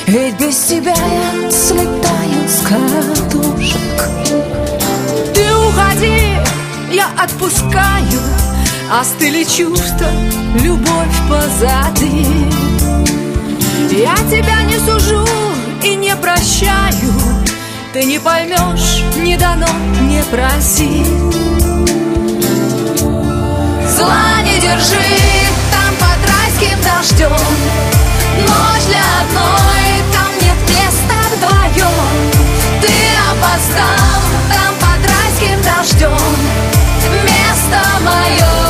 [0.06, 4.08] Ведь без тебя я слетаю с катушек.
[5.34, 6.34] Ты уходи,
[6.90, 8.20] я отпускаю
[8.90, 10.10] Остыли чувства,
[10.62, 12.69] любовь позади
[13.90, 15.26] я тебя не сужу
[15.82, 17.12] и не прощаю.
[17.92, 19.66] Ты не поймешь, не дано,
[20.02, 21.04] не проси
[23.96, 24.96] Зла не держи,
[25.72, 27.36] там под райским дождем.
[28.38, 32.30] Ночь для одной, там нет места вдвоем.
[32.80, 32.92] Ты
[33.28, 34.20] опоздал,
[34.54, 36.16] там под райским дождем.
[37.24, 38.69] Место мое,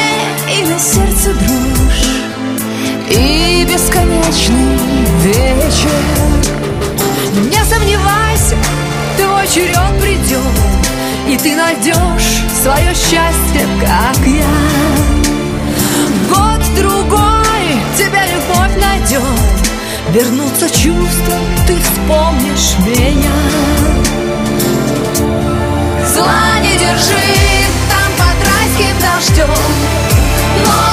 [0.81, 2.07] сердце дрожь
[3.07, 4.77] И бесконечный
[5.21, 5.91] вечер.
[7.51, 8.55] Не сомневайся,
[9.15, 10.41] твой черед придет
[11.27, 14.57] И ты найдешь свое счастье, как я.
[16.29, 19.21] Год-другой тебя любовь найдет
[20.09, 23.37] Вернутся чувства, ты вспомнишь меня.
[26.11, 27.29] Зла не держи,
[27.87, 30.20] там под райским дождем
[30.63, 30.90] Ночь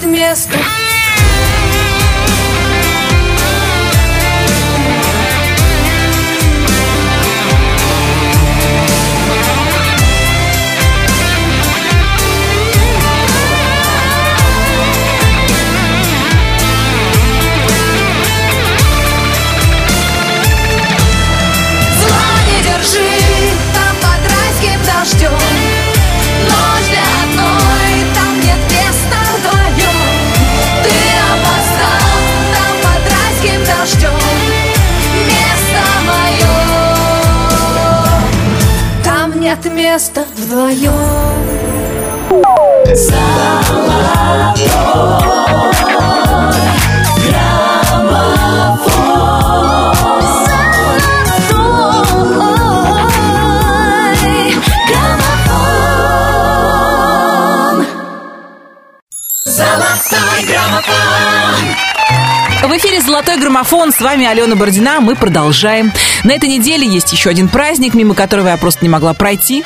[0.00, 0.79] там нет
[39.90, 40.92] нет места вдвоем
[62.62, 63.92] В эфире «Золотой граммофон».
[63.92, 65.00] С вами Алена Бородина.
[65.00, 65.92] Мы продолжаем.
[66.22, 69.64] На этой неделе есть еще один праздник, мимо которого я просто не могла пройти.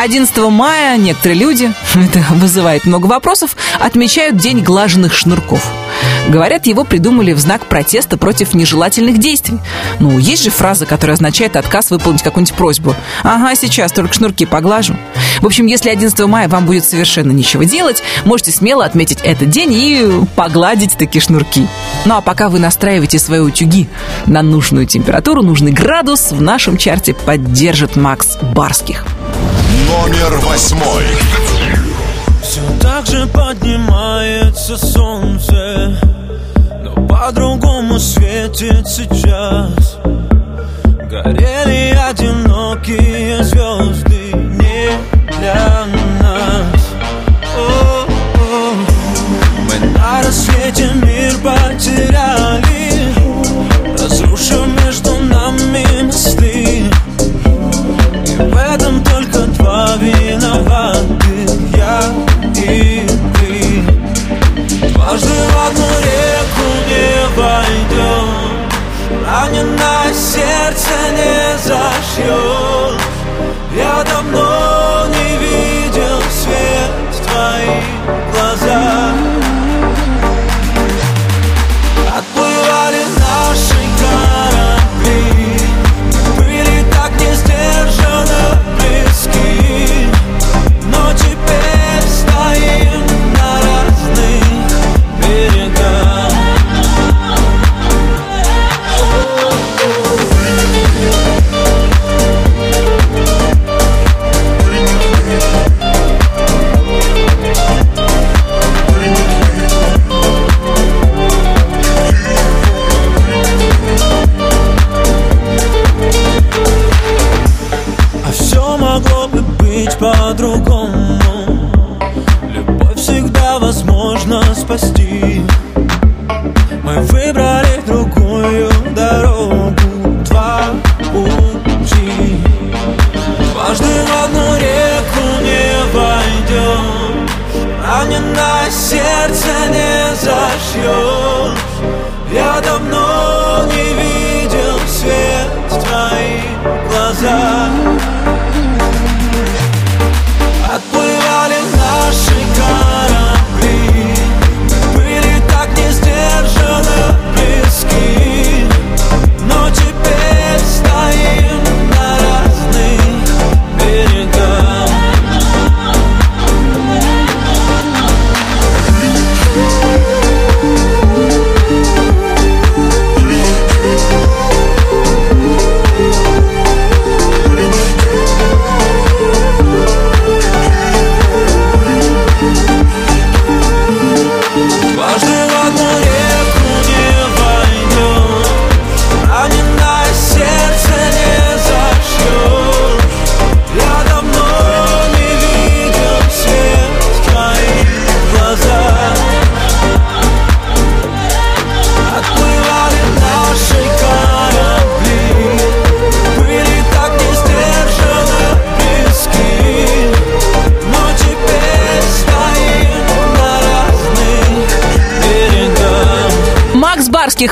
[0.00, 5.62] 11 мая некоторые люди, это вызывает много вопросов, отмечают День глаженных шнурков.
[6.28, 9.58] Говорят, его придумали в знак протеста против нежелательных действий.
[9.98, 12.96] Ну, есть же фраза, которая означает отказ выполнить какую-нибудь просьбу.
[13.22, 14.96] Ага, сейчас только шнурки поглажу.
[15.42, 19.72] В общем, если 11 мая вам будет совершенно нечего делать, можете смело отметить этот день
[19.74, 21.68] и погладить такие шнурки.
[22.06, 23.86] Ну а пока вы настраиваете свои утюги
[24.24, 29.04] на нужную температуру, нужный градус, в нашем чарте поддержит Макс Барских.
[29.90, 31.04] Номер восьмой.
[32.42, 35.98] Все так же поднимается солнце
[36.84, 39.98] Но по-другому светит сейчас
[41.10, 44.90] Горели одинокие звезды Не
[45.38, 45.86] для
[46.22, 46.88] нас
[47.56, 48.74] О-о.
[49.64, 53.12] Мы на рассвете мир потеряли
[53.98, 54.69] Разрушив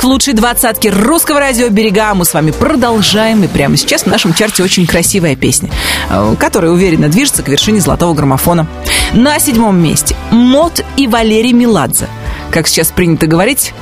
[0.09, 2.15] лучшей двадцатке русского радио «Берега».
[2.15, 3.45] Мы с вами продолжаем.
[3.45, 5.71] И прямо сейчас в нашем чарте очень красивая песня,
[6.11, 8.67] э, которая уверенно движется к вершине золотого граммофона.
[9.13, 12.09] На седьмом месте Мод и Валерий Меладзе.
[12.51, 13.75] Как сейчас принято говорить,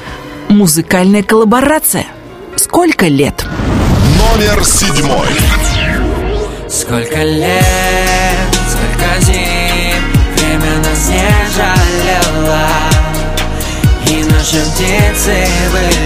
[0.49, 2.07] музыкальная коллаборация.
[2.57, 3.47] Сколько лет?
[4.19, 5.29] Номер седьмой.
[6.69, 7.63] Сколько лет,
[8.69, 10.03] сколько зим
[10.35, 12.67] Время нас не жалело
[14.11, 16.06] И наши птицы были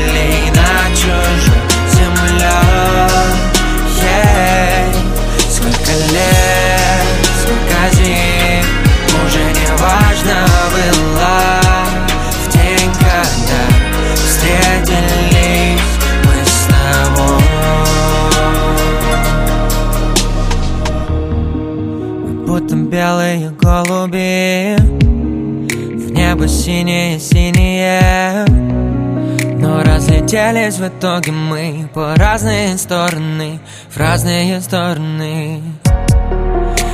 [30.31, 33.61] разлетелись в итоге мы По разные стороны,
[33.91, 35.61] в разные стороны.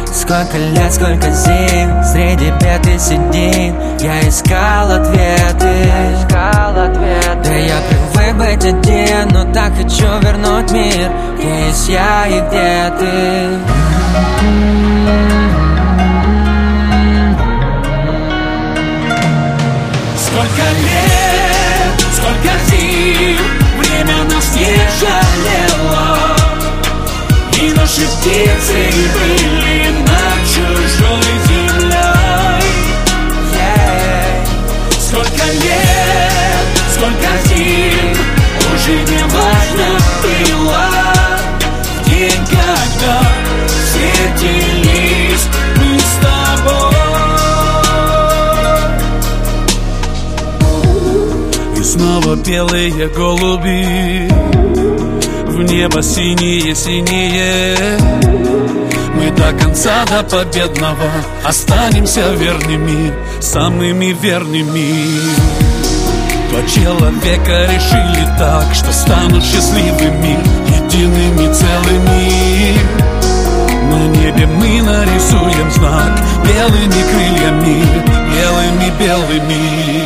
[0.06, 3.74] Сколько лет, сколько зим Среди бед и седин.
[4.00, 5.90] Я искал ответы.
[6.14, 7.40] Искал ответы.
[7.44, 11.10] Да я привык быть один Но так хочу вернуть мир.
[11.38, 13.58] Где есть я и где ты.
[20.18, 22.85] Сколько лет, сколько зим
[24.56, 26.36] Жалело
[27.60, 32.64] И наши птицы были над чужой землей
[33.52, 34.46] yeah.
[34.98, 38.16] Сколько лет, сколько зим
[38.74, 39.88] Уже не важно
[40.22, 40.86] было
[42.06, 43.20] день, когда
[43.68, 44.75] встретились
[51.96, 54.28] снова белые голуби.
[55.46, 57.76] В небо синие-синие
[59.14, 61.10] Мы до конца, до победного
[61.44, 65.20] Останемся верными, самыми верными.
[66.50, 70.38] Два человека решили так Что станут счастливыми,
[70.76, 72.78] едиными целыми.
[73.90, 77.82] На небе мы нарисуем знак Белыми крыльями,
[78.34, 80.05] белыми-белыми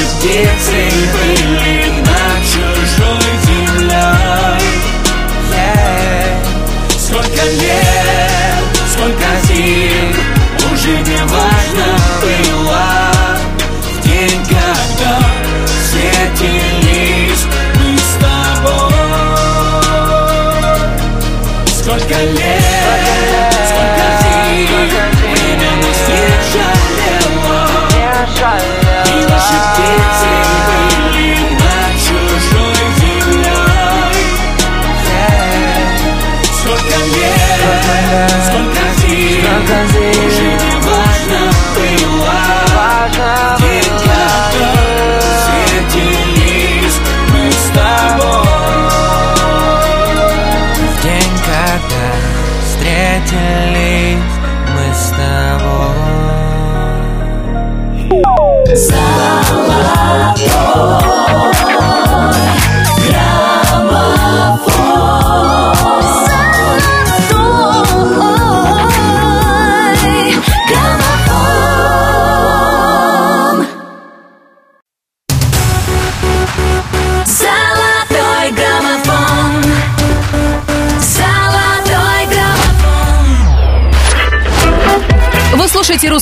[0.00, 2.09] И наши птицы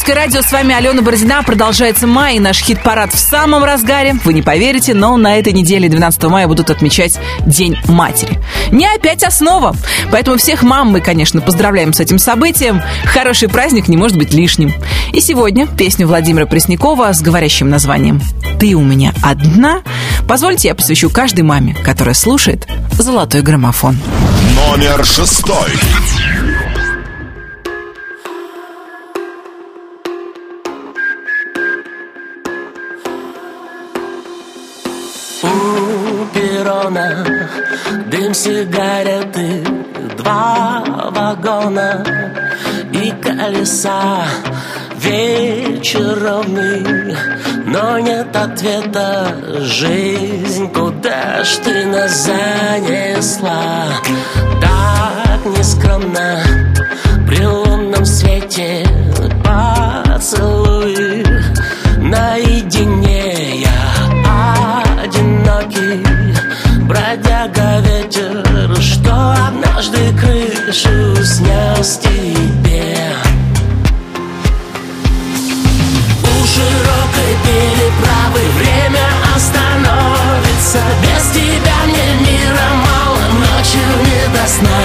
[0.09, 1.43] «Русское радио», с вами Алена Бородина.
[1.43, 4.17] Продолжается май, и наш хит-парад в самом разгаре.
[4.25, 8.39] Вы не поверите, но на этой неделе, 12 мая, будут отмечать День матери.
[8.71, 9.77] Не опять основа.
[10.11, 12.81] Поэтому всех мам мы, конечно, поздравляем с этим событием.
[13.05, 14.73] Хороший праздник не может быть лишним.
[15.13, 18.23] И сегодня песню Владимира Преснякова с говорящим названием
[18.59, 19.83] «Ты у меня одна»
[20.29, 23.99] позвольте я посвящу каждой маме, которая слушает «Золотой граммофон».
[24.55, 25.69] Номер шестой.
[38.49, 39.63] Сигареты,
[40.17, 42.03] два вагона
[42.93, 44.25] и колеса.
[44.97, 47.17] Вечер ровный
[47.67, 49.37] Но нет ответа.
[49.61, 53.85] Жизнь, куда ж ты нас занесла?
[54.61, 56.43] Так нескромно
[57.29, 58.85] При лунном свете.
[59.45, 61.25] Поцелуй
[61.99, 62.48] Наедине
[69.79, 73.14] однажды крышу снес тебе
[76.20, 79.07] У широкой переправы время
[79.37, 80.81] остановится.
[81.01, 84.83] Без тебя мне мира мало, ночью не до сна.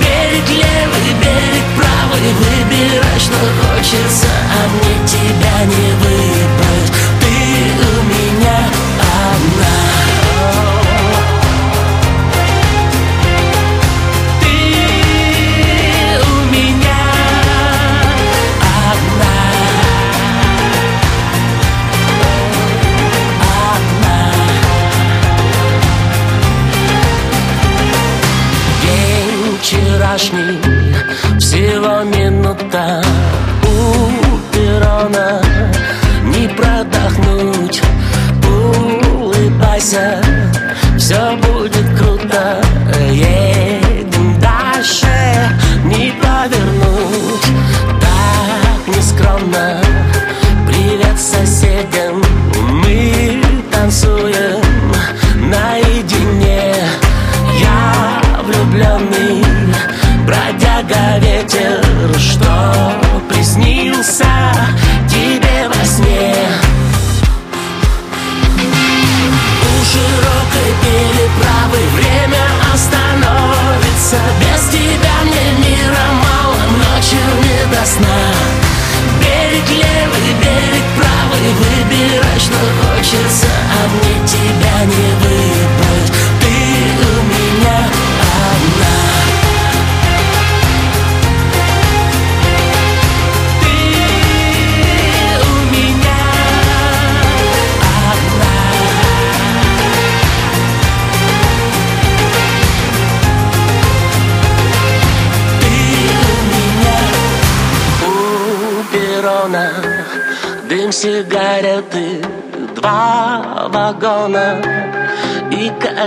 [0.00, 5.95] Берег левый, берег правый, выбирай, что хочется А мне тебя не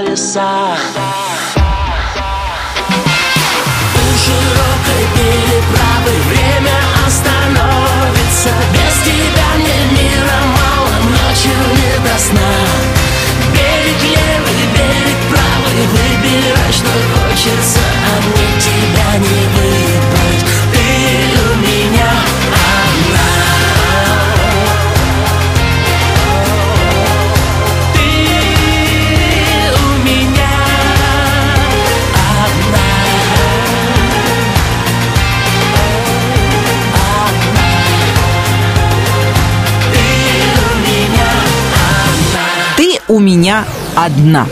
[0.10, 0.16] и
[43.10, 44.48] у меня одна.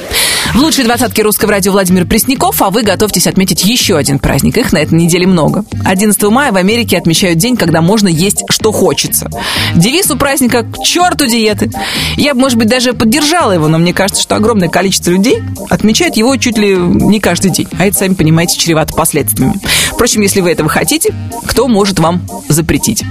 [0.54, 4.58] В лучшей двадцатке русского радио Владимир Пресняков, а вы готовьтесь отметить еще один праздник.
[4.58, 5.66] Их на этой неделе много.
[5.86, 9.30] 11 мая в Америке отмечают день, когда можно есть, что хочется.
[9.76, 11.72] Девиз у праздника «К черту диеты».
[12.16, 16.18] Я бы, может быть, даже поддержала его, но мне кажется, что огромное количество людей отмечает
[16.18, 17.68] его чуть ли не каждый день.
[17.78, 19.56] А это, сами понимаете, чревато последствиями.
[19.92, 21.14] Впрочем, если вы этого хотите,
[21.46, 23.04] кто может вам запретить?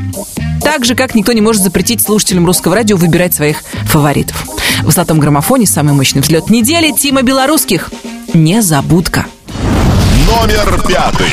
[0.62, 4.46] Так же, как никто не может запретить слушателям русского радио выбирать своих фаворитов.
[4.82, 7.90] В «Золотом граммофоне» самый мощный взлет недели Тима Белорусских.
[8.34, 9.26] Незабудка.
[10.28, 11.26] Номер пятый.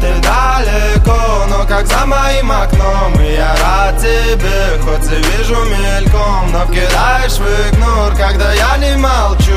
[0.00, 6.50] Ты далеко, но как за моим окном И я рад тебе, хоть и вижу мельком
[6.52, 9.52] Но вкидаешь в игнор, когда я не молчу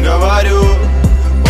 [0.00, 0.89] Говорю,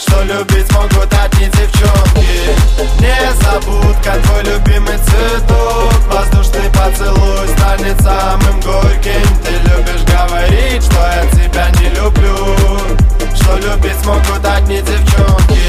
[0.00, 2.56] Что любить могут одни девчонки
[3.00, 9.28] Незабудка, твой любимый цветок Воздушный поцелуй станет самым горьким.
[9.44, 12.56] Ты любишь говорить, что я тебя не люблю.
[13.60, 15.60] Любить смогут одни девчонки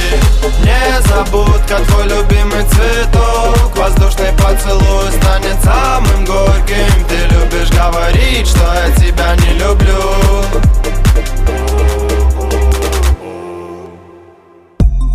[0.63, 7.05] Незабудка, твой любимый цветок Воздушный поцелуй станет самым горьким.
[7.09, 10.31] Ты любишь говорить, что я тебя не люблю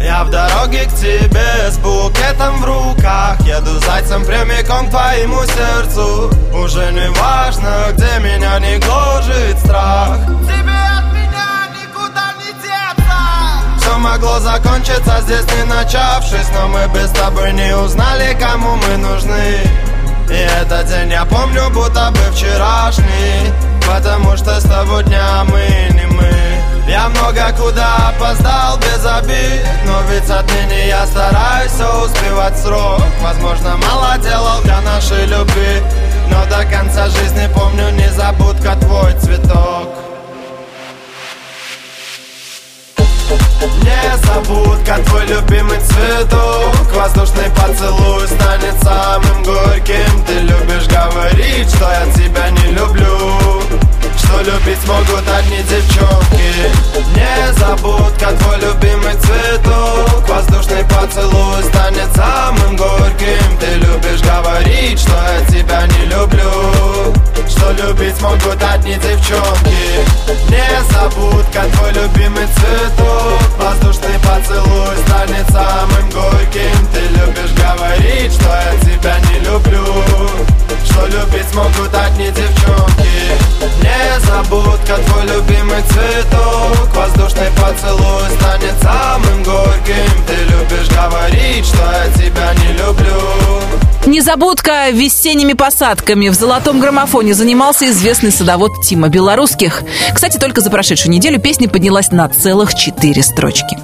[0.06, 3.40] Я в дороге к тебе с букетом в руках.
[3.40, 6.30] Еду зайцем прямиком к твоему сердцу.
[6.54, 10.18] Уже не важно, где меня не гложет страх.
[10.44, 13.80] Тебе от меня никуда не деться.
[13.80, 19.58] Все могло закончиться здесь не начавшись Но мы без тобой не узнали, кому мы нужны.
[20.30, 23.52] И этот день я помню, будто бы вчерашний
[23.86, 25.02] Потому что с того
[30.16, 33.02] Ведь отныне я стараюсь все успевать срок.
[33.20, 35.82] Возможно, мало делал для нашей любви
[36.30, 39.90] Но до конца жизни помню незабудка твой цветок.
[43.82, 46.94] Незабудка, твой любимый цветок.
[46.94, 50.24] Воздушный поцелуй станет самым горьким.
[50.26, 53.45] Ты любишь говорить, что я тебя не люблю
[54.18, 56.70] Что любить смогут одни девчонки.
[57.14, 60.28] Незабудка, твой любимый цветок.
[60.28, 63.58] Воздушный поцелуй станет самым горьким.
[63.60, 67.14] Ты любишь говорить, что я тебя не люблю.
[67.48, 70.04] Что любить смогут одни девчонки.
[70.48, 73.40] Незабудка, твой любимый цветок.
[73.58, 76.88] Воздушный поцелуй станет самым горьким.
[76.92, 79.84] Ты любишь говорить, что я тебя не люблю.
[80.84, 82.96] Что любить смогут одни девчонки
[84.06, 92.54] Незабудка, твой любимый цветок Воздушный поцелуй станет самым горьким Ты любишь говорить, что я тебя
[92.54, 93.56] не люблю
[94.06, 99.82] Незабудка весенними посадками в золотом граммофоне занимался известный садовод Тима Белорусских.
[100.14, 103.76] Кстати, только за прошедшую неделю песня поднялась на целых четыре строчки.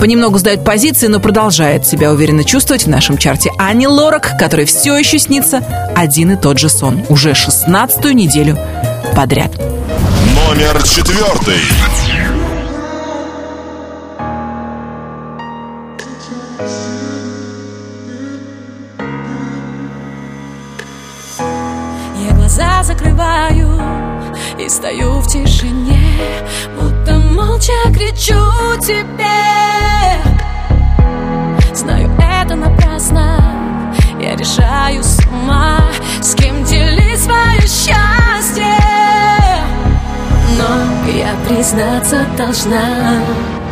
[0.00, 4.96] Понемногу сдает позиции, но продолжает себя уверенно чувствовать в нашем чарте Ани Лорак, который все
[4.96, 7.04] еще снится один и тот же сон.
[7.08, 8.58] Уже шестнадцатую неделю
[9.14, 9.50] подряд.
[10.34, 11.60] Номер четвертый.
[22.18, 23.80] Я глаза закрываю
[24.58, 26.18] и стою в тишине
[26.80, 28.34] Будто молча кричу
[28.80, 29.26] тебе
[31.74, 35.80] Знаю, это напрасно Я решаю сама
[36.20, 38.21] С кем делить свое счастье
[41.12, 43.20] я признаться должна.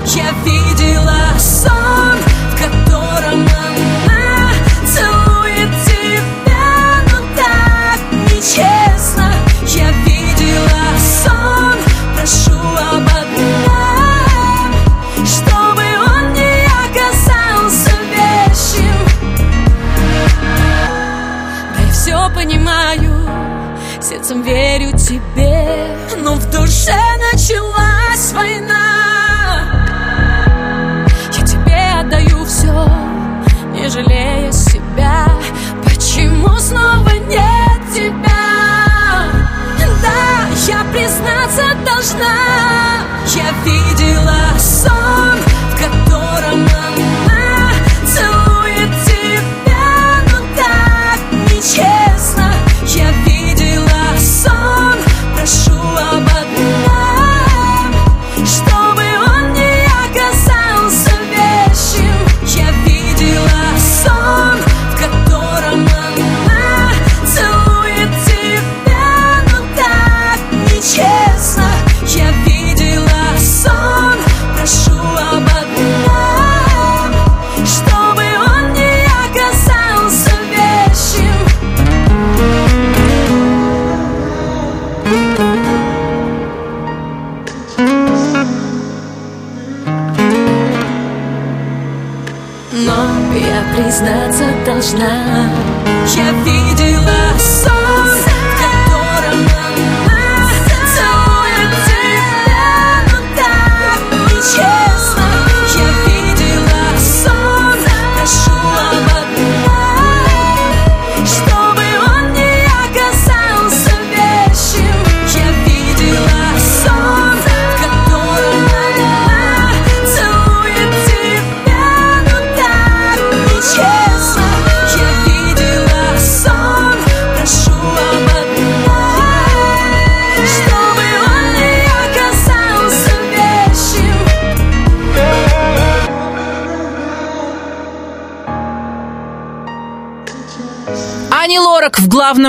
[0.06, 2.18] Я видела сон,
[2.50, 4.52] в котором она
[4.84, 8.00] целует тебя Но так
[8.32, 9.32] нечестно.
[9.66, 11.74] Я видела сон,
[12.16, 14.74] прошу об одном
[15.24, 15.82] Чтобы
[16.14, 18.94] он не оказался вещим.
[21.74, 23.12] Да я все понимаю,
[24.00, 25.89] сердцем верю тебе
[26.70, 26.94] Душе
[27.32, 28.79] началась война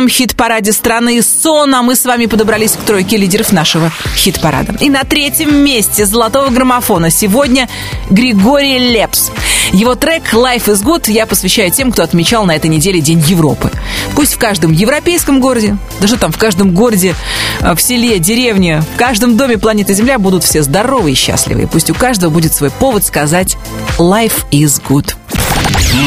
[0.01, 4.75] главном хит-параде страны «Сон», а мы с вами подобрались к тройке лидеров нашего хит-парада.
[4.79, 7.69] И на третьем месте золотого граммофона сегодня
[8.09, 9.29] Григорий Лепс.
[9.71, 13.69] Его трек «Life is Good» я посвящаю тем, кто отмечал на этой неделе День Европы.
[14.15, 17.13] Пусть в каждом европейском городе, даже там в каждом городе,
[17.59, 21.63] э, в селе, деревне, в каждом доме планеты Земля будут все здоровы и счастливы.
[21.63, 23.55] И пусть у каждого будет свой повод сказать
[23.99, 25.13] «Life is good».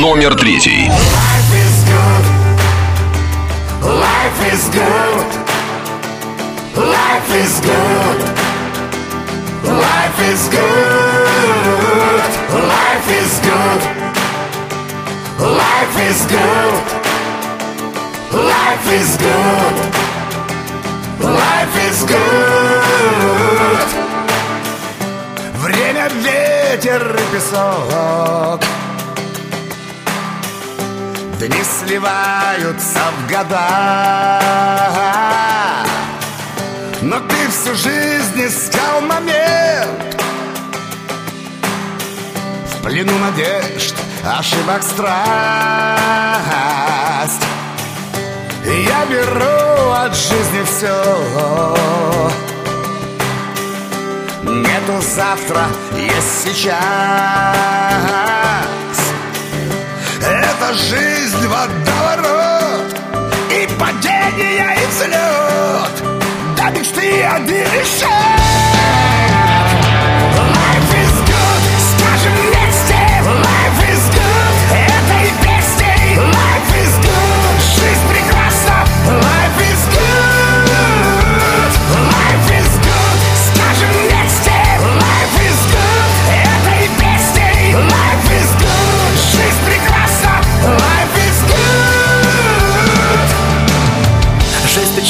[0.01, 0.91] Номер третий.
[4.44, 5.30] Life is good.
[6.76, 8.20] Life is good.
[9.64, 12.24] Life is good.
[12.76, 13.82] Life is good.
[15.40, 16.84] Life is good.
[18.52, 19.76] Life is good.
[21.40, 23.88] Life is good.
[25.64, 28.60] Время, ветер и песок.
[31.39, 34.41] Дни сливаются в года.
[37.03, 40.17] Но ты всю жизнь искал момент.
[42.73, 43.95] В плену надежд,
[44.25, 45.05] ошибок страсть.
[48.65, 50.95] Я беру от жизни все
[54.45, 55.67] Нету завтра,
[55.97, 58.44] есть сейчас
[60.65, 62.95] это жизнь водоворот
[63.51, 66.57] И падение, и взлет.
[66.57, 69.04] До мечты один шаг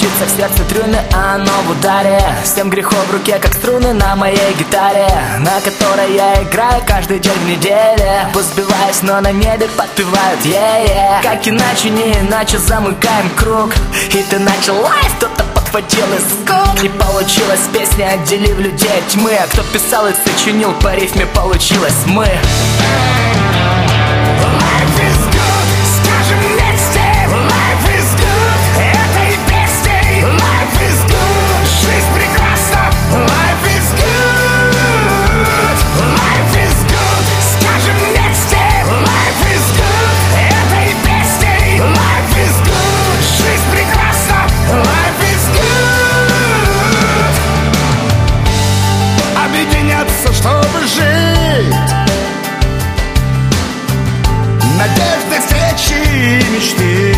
[0.04, 2.20] стучится в сердце трюны, а оно в ударе.
[2.44, 5.08] С тем в руке, как струны на моей гитаре
[5.40, 8.28] На которой я играю каждый день в неделе.
[8.32, 13.74] Пусть сбиваюсь, но на небе подпевают yeah-yeah Как иначе, не иначе замыкаем круг.
[14.10, 19.34] И ты начал лайф, кто-то подхватил из скоб Не получилось песня, отделив людей от тьмы
[19.34, 22.28] А кто писал и сочинил по рифме, получилось мы
[56.56, 57.13] и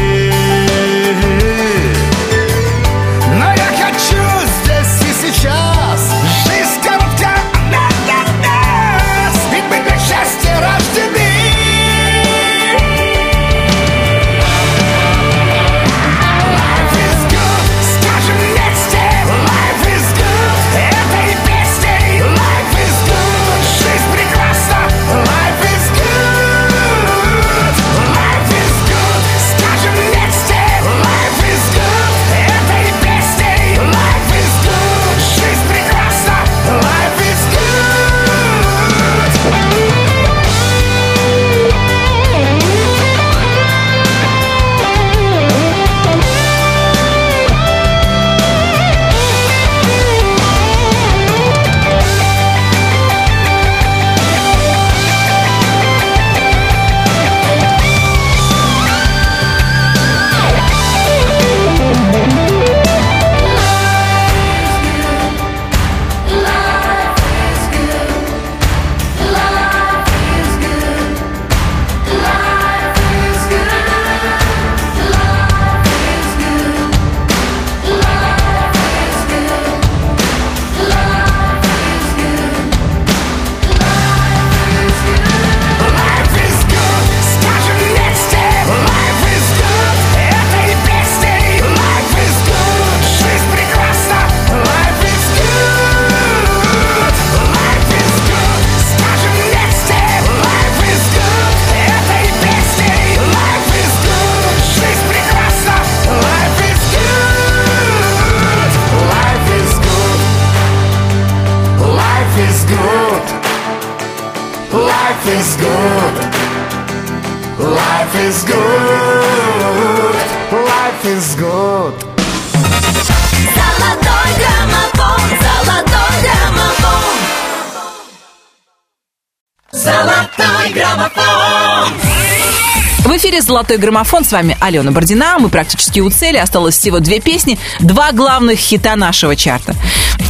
[133.66, 134.24] «Золотой граммофон».
[134.24, 135.38] С вами Алена Бордина.
[135.40, 136.36] Мы практически у цели.
[136.36, 137.59] Осталось всего две песни.
[137.80, 139.74] Два главных хита нашего чарта.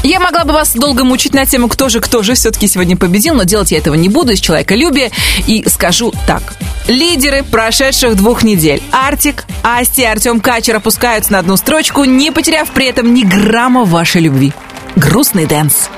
[0.03, 3.35] Я могла бы вас долго мучить на тему, кто же, кто же все-таки сегодня победил,
[3.35, 5.11] но делать я этого не буду из человеколюбия.
[5.47, 6.55] И скажу так.
[6.89, 8.83] Лидеры прошедших двух недель.
[8.91, 13.85] Артик, Асти и Артем Качер опускаются на одну строчку, не потеряв при этом ни грамма
[13.85, 14.55] вашей любви.
[14.95, 15.91] Грустный дэнс.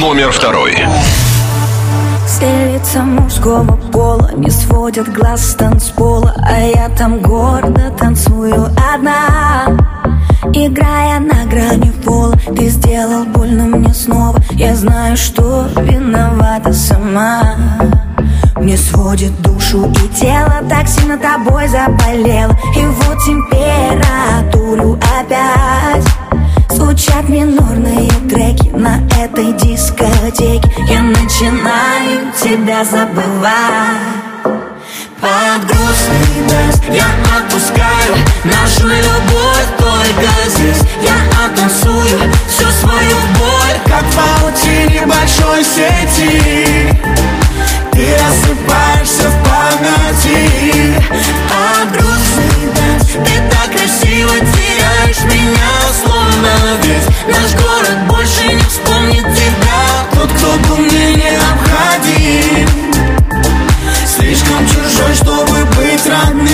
[0.00, 0.78] Номер второй.
[2.40, 9.76] Лица мужского пола не сводят глаз с танцпола А я там гордо танцую одна.
[10.52, 14.38] Играя на грани пола Ты сделал больно мне снова.
[14.52, 17.56] Я знаю, что виновата сама.
[18.56, 22.56] Мне сводит душу и тело Так сильно тобой заболело.
[22.76, 26.27] И вот температуру опять
[26.88, 30.72] Звучат минорные треки на этой дискотеке.
[30.88, 34.40] Я начинаю тебя забывать.
[35.20, 37.04] Под грустный дождь я
[37.36, 40.80] отпускаю Нашу любовь только здесь.
[41.02, 46.88] Я оттанцую всю свою боль Как в паутине большой сети
[47.98, 51.02] Ты рассыпаешься в памяти.
[51.50, 55.72] Под грустный дождь Ты так красиво теряешь меня
[56.04, 59.82] Словно весь наш город больше не вспомнит тебя.
[60.12, 62.68] Тот, кто был мне необходим.
[64.06, 66.47] Слишком чужой, чтобы быть родным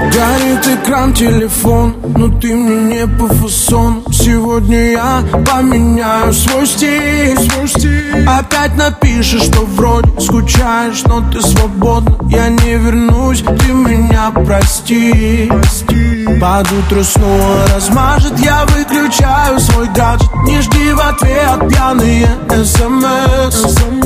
[0.00, 7.68] Горит экран, телефон Но ты мне не по фасону Сегодня я поменяю свой стиль, свой
[7.68, 8.26] стиль.
[8.26, 16.26] Опять напишешь, что вроде скучаешь Но ты свободна, я не вернусь Ты меня прости, прости.
[16.40, 20.30] Под утро снова размажет Я выключаю свой гаджет.
[20.46, 22.28] Не жди в ответ пьяные
[22.64, 23.99] смс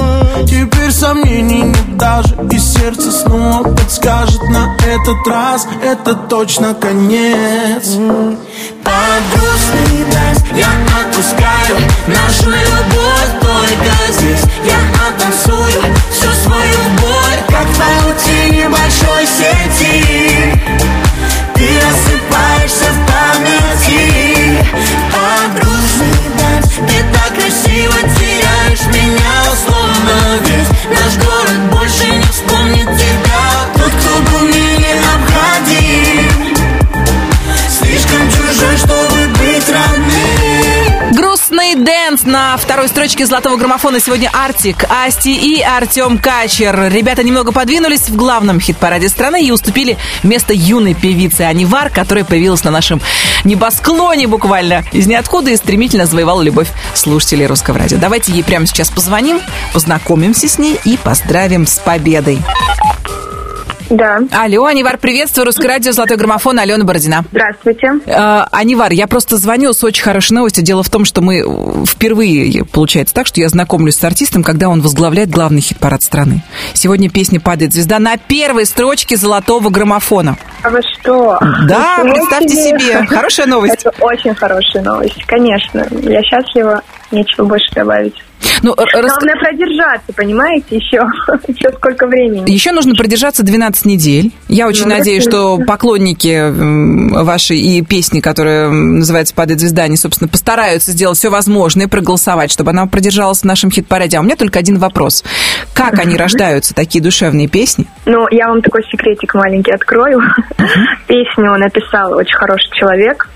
[0.46, 1.96] Теперь сомнений нет.
[1.96, 5.66] Даже И сердце снова подскажет на этот раз.
[5.82, 7.96] Это точно конец.
[8.84, 10.68] Под грустный дождь Я
[11.00, 11.76] отпускаю.
[12.06, 14.44] Нашу любовь только здесь.
[14.64, 20.60] Я оттанцую всю свою боль Как в паутине большой сети.
[21.54, 24.64] Ты рассыпаешься в памяти
[30.04, 33.44] Весь наш город больше не вспомнит тебя.
[33.74, 34.53] Тот, кто был
[42.14, 46.88] Дэнс на второй строчке золотого граммофона сегодня Артик, Асти и Артем Качер.
[46.92, 52.62] Ребята немного подвинулись в главном хит-параде страны и уступили место юной певице Анивар, которая появилась
[52.62, 53.00] на нашем
[53.42, 57.98] небосклоне буквально из ниоткуда и стремительно завоевала любовь слушателей русского радио.
[57.98, 59.40] Давайте ей прямо сейчас позвоним,
[59.72, 62.38] познакомимся с ней и поздравим с победой.
[63.90, 64.20] Да.
[64.32, 65.46] Алло, Анивар, приветствую.
[65.46, 67.24] Русское радио, Золотой граммофон, Алена Бородина.
[67.30, 67.92] Здравствуйте.
[68.06, 70.64] Э, Анивар, я просто звоню с очень хорошей новостью.
[70.64, 74.68] Дело в том, что мы э, впервые, получается так, что я знакомлюсь с артистом, когда
[74.68, 76.42] он возглавляет главный хит-парад страны.
[76.72, 80.36] Сегодня песня «Падает звезда» на первой строчке золотого граммофона.
[80.62, 81.38] А вы что?
[81.68, 83.06] Да, Ничего представьте себе.
[83.06, 83.84] Хорошая новость.
[83.84, 85.86] Это очень хорошая новость, конечно.
[86.02, 86.80] Я счастлива,
[87.10, 88.14] нечего больше добавить.
[88.62, 91.02] Ну, рас- Главное продержаться, понимаете, еще,
[91.48, 92.50] еще сколько времени.
[92.50, 94.32] Еще нужно продержаться 12 недель.
[94.48, 96.50] Я очень Ну, надеюсь, что поклонники
[97.22, 102.70] вашей и песни, которая называется «Падает звезда», они, собственно, постараются сделать все возможное, проголосовать, чтобы
[102.70, 104.16] она продержалась в нашем хит-параде.
[104.18, 105.24] А у меня только один вопрос.
[105.74, 107.86] Как они рождаются, такие душевные песни?
[108.06, 110.20] Ну, я вам такой секретик маленький открою.
[111.06, 113.28] Песню написал очень хороший человек,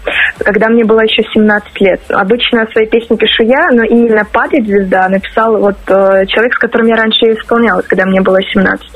[0.45, 2.01] когда мне было еще 17 лет.
[2.11, 6.87] Обычно свои песни пишу я, но именно «Падает звезда» написал вот э, человек, с которым
[6.87, 8.87] я раньше исполнялась, когда мне было 17.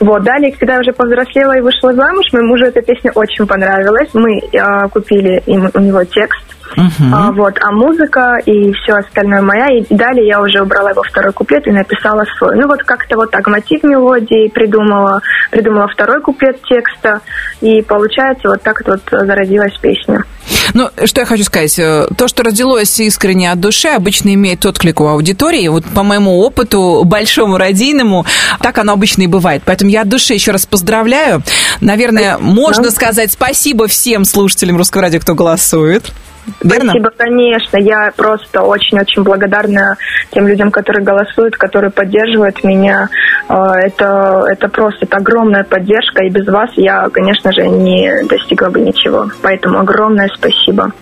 [0.00, 4.08] Вот, далее, когда я уже повзрослела и вышла замуж, моему мужу эта песня очень понравилась.
[4.14, 6.42] Мы э, купили им, у него текст,
[6.76, 9.66] а, вот, а музыка и все остальное моя.
[9.78, 12.56] И далее я уже убрала его второй куплет и написала свой.
[12.56, 15.20] Ну вот как-то вот так мотив мелодии придумала,
[15.50, 17.20] придумала второй куплет текста.
[17.60, 20.24] И получается вот так вот зародилась песня.
[20.74, 21.78] Ну, что я хочу сказать.
[21.78, 25.68] э, То, что родилось искренне от души, обычно имеет отклик у аудитории.
[25.68, 28.24] Вот по моему опыту, большому, родийному,
[28.60, 29.62] так оно обычно и бывает.
[29.64, 31.42] Поэтому я от души еще раз поздравляю.
[31.80, 36.12] Наверное, можно сказать спасибо всем слушателям Русского радио, кто голосует.
[36.62, 36.90] Верно?
[36.90, 37.76] Спасибо, конечно.
[37.78, 39.96] Я просто очень-очень благодарна
[40.30, 43.08] тем людям, которые голосуют, которые поддерживают меня.
[43.48, 43.54] Э,
[43.84, 48.80] Это, это просто это огромная поддержка, и без вас я, конечно же, не достигла бы
[48.80, 49.30] ничего.
[49.42, 50.92] Поэтому огромное спасибо.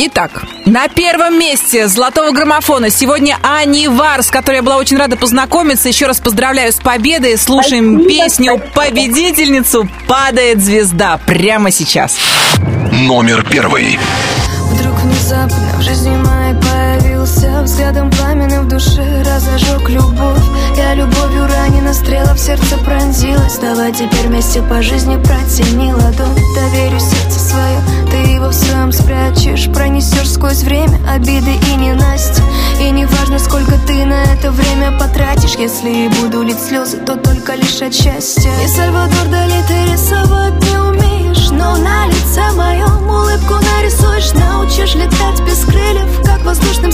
[0.00, 5.88] Итак, на первом месте золотого граммофона сегодня Анивар, с которой я была очень рада познакомиться.
[5.88, 7.36] Еще раз поздравляю с победой.
[7.36, 8.74] Слушаем Спасибо, песню спасибо.
[8.74, 12.16] победительницу «Падает звезда» прямо сейчас.
[12.92, 13.98] Номер первый.
[14.72, 16.54] Вдруг внезапно в жизни моей
[17.28, 20.42] появился Взглядом пламенным в душе разожег любовь.
[20.76, 23.58] Я любовью ранена, стрела в сердце пронзилась.
[23.58, 26.34] Давай теперь вместе по жизни протяни ладонь.
[26.54, 27.80] Доверю сердце свое,
[28.10, 29.70] ты его в своем спрячешь.
[29.72, 32.42] Пронесешь сквозь время обиды и ненасти
[32.80, 35.56] И не важно, сколько ты на это время потратишь.
[35.56, 40.54] Если и буду лить слезы, то только лишь от счастья И Сальвадор Дали ты рисовать
[40.62, 44.32] не умеешь Но на лице моем улыбку нарисуешь.
[44.34, 46.38] Научишь летать без крыльев Как
[46.82, 46.87] не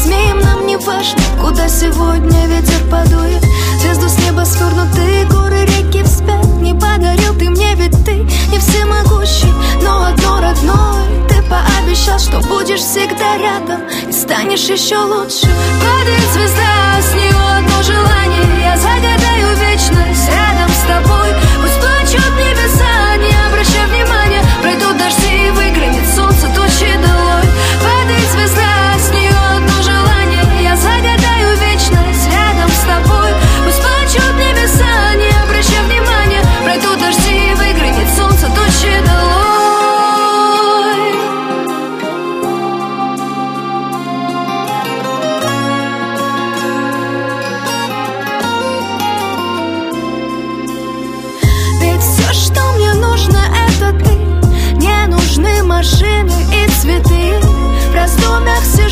[1.65, 3.43] Куда сегодня ветер подует.
[3.81, 6.45] Звезду с неба свернутые горы, реки вспять.
[6.61, 8.17] Не подарил ты мне, ведь ты
[8.51, 9.51] не всемогущий
[9.83, 15.49] Но одно родное Ты пообещал, что будешь всегда рядом И станешь еще лучше.
[15.81, 18.45] Падает звезда, с нее одно желание.
[18.61, 21.31] Я загадаю вечность рядом с тобой.
[21.63, 22.94] Пусть плачут небеса,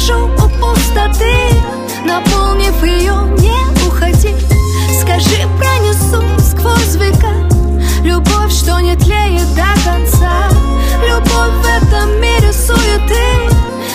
[0.03, 1.35] сижу у пустоты
[2.05, 4.35] Наполнив ее, не уходи.
[5.01, 7.33] Скажи, пронесу сквозь века
[8.03, 10.49] Любовь, что не тлеет до конца.
[11.07, 13.49] Любовь в этом мире суеты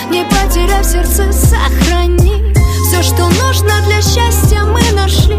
[0.10, 2.54] Не потеряй в сердце, сохрани.
[2.88, 5.38] Все, что нужно для счастья, мы нашли.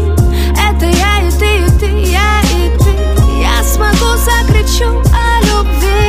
[0.69, 3.41] Это я и ты, и ты, я и ты.
[3.41, 6.08] Я смогу, закричу о любви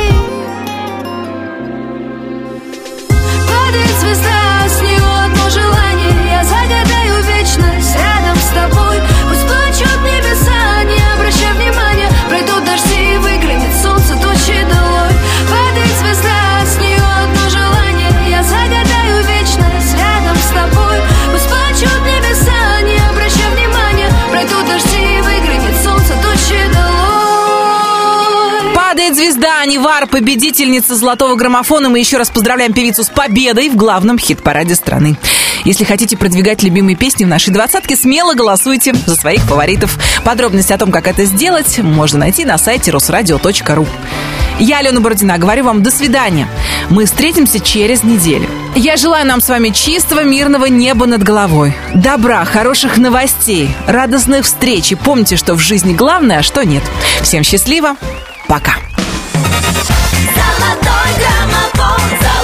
[30.01, 31.89] звезда, Анивар, победительница золотого граммофона.
[31.89, 35.17] Мы еще раз поздравляем певицу с победой в главном хит-параде страны.
[35.65, 39.97] Если хотите продвигать любимые песни в нашей двадцатке, смело голосуйте за своих фаворитов.
[40.23, 43.87] Подробности о том, как это сделать, можно найти на сайте русрадио.ру.
[44.59, 46.47] Я, Алена Бородина, говорю вам до свидания.
[46.89, 48.47] Мы встретимся через неделю.
[48.75, 54.91] Я желаю нам с вами чистого, мирного неба над головой, добра, хороших новостей, радостных встреч.
[54.91, 56.83] И помните, что в жизни главное, а что нет.
[57.21, 57.95] Всем счастливо.
[58.47, 58.75] Пока
[60.71, 62.40] золотой граммофон, золотой